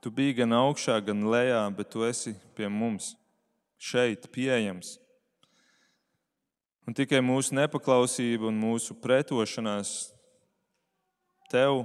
Tu 0.00 0.10
biji 0.10 0.38
gan 0.40 0.54
augšā, 0.56 0.96
gan 1.04 1.26
lejā, 1.28 1.64
bet 1.76 1.90
tu 1.92 2.04
esi 2.06 2.32
pie 2.56 2.68
mums 2.72 3.14
šeit, 3.80 4.30
pieejams. 4.32 4.96
Un 6.88 6.96
tikai 6.96 7.20
mūsu 7.24 7.54
nepaklausība 7.58 8.48
un 8.48 8.56
mūsu 8.60 8.96
pretošanās 8.96 9.92
tev 11.52 11.84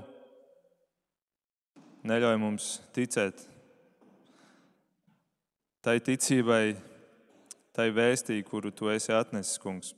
neļauj 2.07 2.39
mums 2.39 2.69
ticēt 2.95 3.43
tai 5.85 5.99
ticībai, 6.01 6.73
tai 7.75 7.91
vēstī, 7.93 8.39
kuru 8.41 8.71
tu 8.73 8.89
esi 8.89 9.11
atnesis, 9.13 9.59
kungs. 9.61 9.91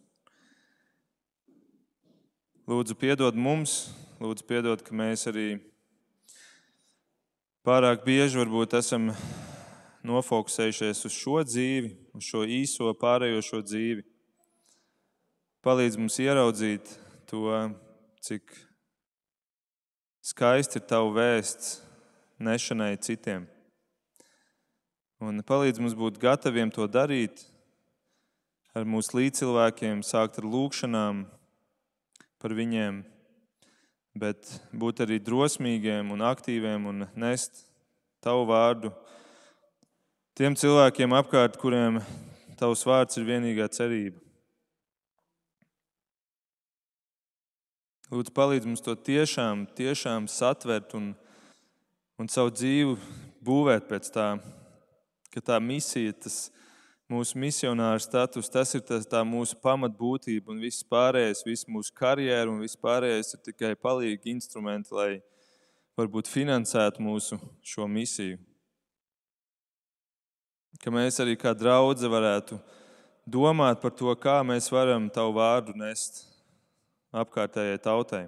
Lūdzu, 2.67 2.97
piedod 2.99 3.37
mums, 3.39 3.77
lūdzu, 4.19 4.43
piedod, 4.49 4.83
ka 4.83 4.91
mēs 4.91 5.23
arī 5.31 5.45
pārāk 7.67 8.05
bieži 8.07 8.39
varbūt 8.39 8.77
esam 8.77 9.09
nofokusējušies 10.07 11.01
uz 11.09 11.15
šo 11.15 11.41
dzīvi, 11.43 11.89
uz 12.15 12.23
šo 12.23 12.45
īso 12.47 12.93
pārējošo 12.95 13.59
dzīvi 13.65 14.05
palīdz 15.67 15.97
mums 15.99 16.15
ieraudzīt 16.23 16.93
to, 17.27 17.41
cik 18.23 18.53
skaisti 20.23 20.79
ir 20.79 20.85
tava 20.87 21.11
vēsts 21.17 21.81
nešanai 22.39 22.93
citiem. 23.03 23.49
Un 25.19 25.43
palīdz 25.43 25.83
mums 25.83 25.97
būt 25.99 26.21
gataviem 26.23 26.71
to 26.71 26.87
darīt 26.87 27.43
ar 28.71 28.87
mūsu 28.87 29.19
līdzcilvēkiem, 29.19 30.07
sākt 30.07 30.39
ar 30.39 30.47
lūgšanām 30.47 31.25
par 32.39 32.55
viņiem, 32.55 33.03
bet 34.19 34.49
būt 34.73 35.03
arī 35.05 35.19
drosmīgiem 35.23 36.11
un 36.13 36.23
aktīviem 36.25 36.85
un 36.89 37.05
nest 37.15 37.65
tavu 38.23 38.47
vārdu 38.49 38.91
tiem 40.37 40.55
cilvēkiem 40.57 41.15
apkārt, 41.17 41.57
kuriem 41.57 42.01
tavs 42.59 42.83
vārds 42.85 43.17
ir 43.17 43.27
vienīgā 43.27 43.69
cerība. 43.73 44.19
Lūdzu, 48.07 48.31
palīdz 48.31 48.67
mums 48.69 48.83
to 48.85 48.93
tiešām, 48.95 49.65
tiešām 49.75 50.29
satvert 50.31 50.93
un, 50.95 51.09
un 52.15 52.29
savu 52.31 52.53
dzīvi 52.55 52.93
būvēt 53.43 53.89
pēc 53.89 54.11
tā, 54.15 54.27
ka 55.33 55.43
tā 55.43 55.57
misija, 55.59 56.13
tas 56.15 56.45
mūsu 57.11 57.39
misionāra 57.39 57.99
status, 58.03 58.49
tas 58.51 58.73
ir 58.75 58.83
tas, 58.87 59.07
tā 59.07 59.23
mūsu 59.23 59.55
pamatbūtība 59.63 60.51
un 60.51 60.59
viss 60.63 60.83
pārējais, 60.83 61.45
viss 61.47 61.67
mūsu 61.71 61.93
karjeras 61.95 62.51
un 62.51 62.59
viss 62.63 62.79
pārējais 62.79 63.33
ir 63.35 63.43
tikai 63.47 63.73
palīgi 63.79 64.33
instrumenti, 64.33 64.91
lai 64.95 65.11
varbūt 65.97 66.29
finansētu 66.29 67.03
mūsu 67.03 67.39
šo 67.63 67.87
misiju. 67.87 68.37
ka 70.83 70.91
mēs 70.93 71.17
arī 71.23 71.33
kā 71.39 71.55
draugi 71.57 72.05
varētu 72.05 72.59
domāt 73.25 73.81
par 73.81 73.91
to, 73.97 74.13
kā 74.15 74.43
mēs 74.45 74.69
varam 74.71 75.09
tavu 75.09 75.33
vārdu 75.39 75.73
nest 75.75 76.25
apkārtējai 77.11 77.79
tautai. 77.81 78.27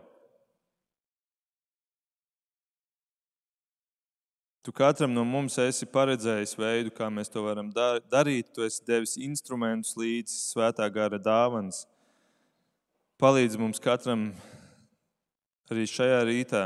Tu 4.69 4.73
katram 4.73 5.09
no 5.09 5.23
mums 5.25 5.55
esi 5.57 5.87
paredzējis 5.89 6.51
veidu, 6.53 6.91
kā 6.93 7.07
mēs 7.09 7.31
to 7.33 7.41
varam 7.41 7.71
darīt. 7.73 8.51
Tu 8.53 8.61
esi 8.61 8.83
devis 8.85 9.15
instrumentus 9.17 9.95
līdzi 9.97 10.29
svētā 10.29 10.85
gara 10.93 11.17
dāvāns. 11.17 11.87
Palīdz 13.17 13.57
mums 13.57 13.81
katram 13.81 14.27
arī 15.73 15.87
šajā 15.89 16.19
rītā, 16.29 16.61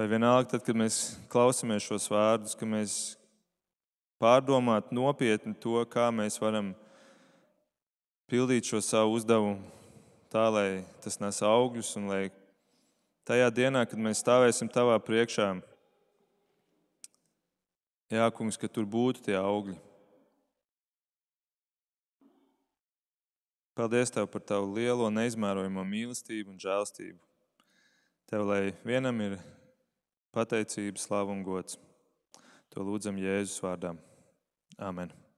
vai 0.00 0.06
vienalga, 0.08 0.54
tad, 0.54 0.64
kad 0.64 0.78
mēs 0.80 1.00
klausāmies 1.28 1.84
šos 1.84 2.08
vārdus, 2.08 2.56
ka 2.56 2.64
mēs 2.64 2.94
pārdomātu 4.16 4.96
nopietni 4.96 5.52
to, 5.60 5.76
kā 5.92 6.06
mēs 6.08 6.40
varam 6.40 6.70
pildīt 8.32 8.70
šo 8.70 8.80
savu 8.80 9.18
uzdevumu 9.18 9.60
tā, 10.32 10.46
lai 10.48 10.70
tas 11.04 11.20
nes 11.20 11.42
augļus 11.50 11.92
un 12.00 12.08
lai 12.14 12.22
tajā 13.28 13.52
dienā, 13.60 13.84
kad 13.84 14.00
mēs 14.00 14.24
stāvēsim 14.24 14.72
tavā 14.72 14.96
priekšā, 15.04 15.50
Jā, 18.12 18.26
kungs, 18.28 18.58
ka 18.60 18.68
tur 18.68 18.84
būtu 18.84 19.22
tie 19.24 19.38
augļi. 19.38 19.78
Paldies 23.72 24.12
Tev 24.12 24.26
par 24.28 24.44
Tavu 24.44 24.74
lielo, 24.76 25.06
neizmērojamo 25.08 25.80
mīlestību 25.88 26.52
un 26.52 26.60
žēlstību. 26.60 27.16
Tev, 28.28 28.44
lai 28.50 28.74
vienam 28.84 29.24
ir 29.24 29.38
pateicība, 30.36 31.00
slāva 31.00 31.32
un 31.32 31.40
gods. 31.46 31.80
To 32.76 32.84
lūdzam 32.84 33.16
Jēzus 33.16 33.64
vārdā. 33.64 33.96
Amen. 34.76 35.21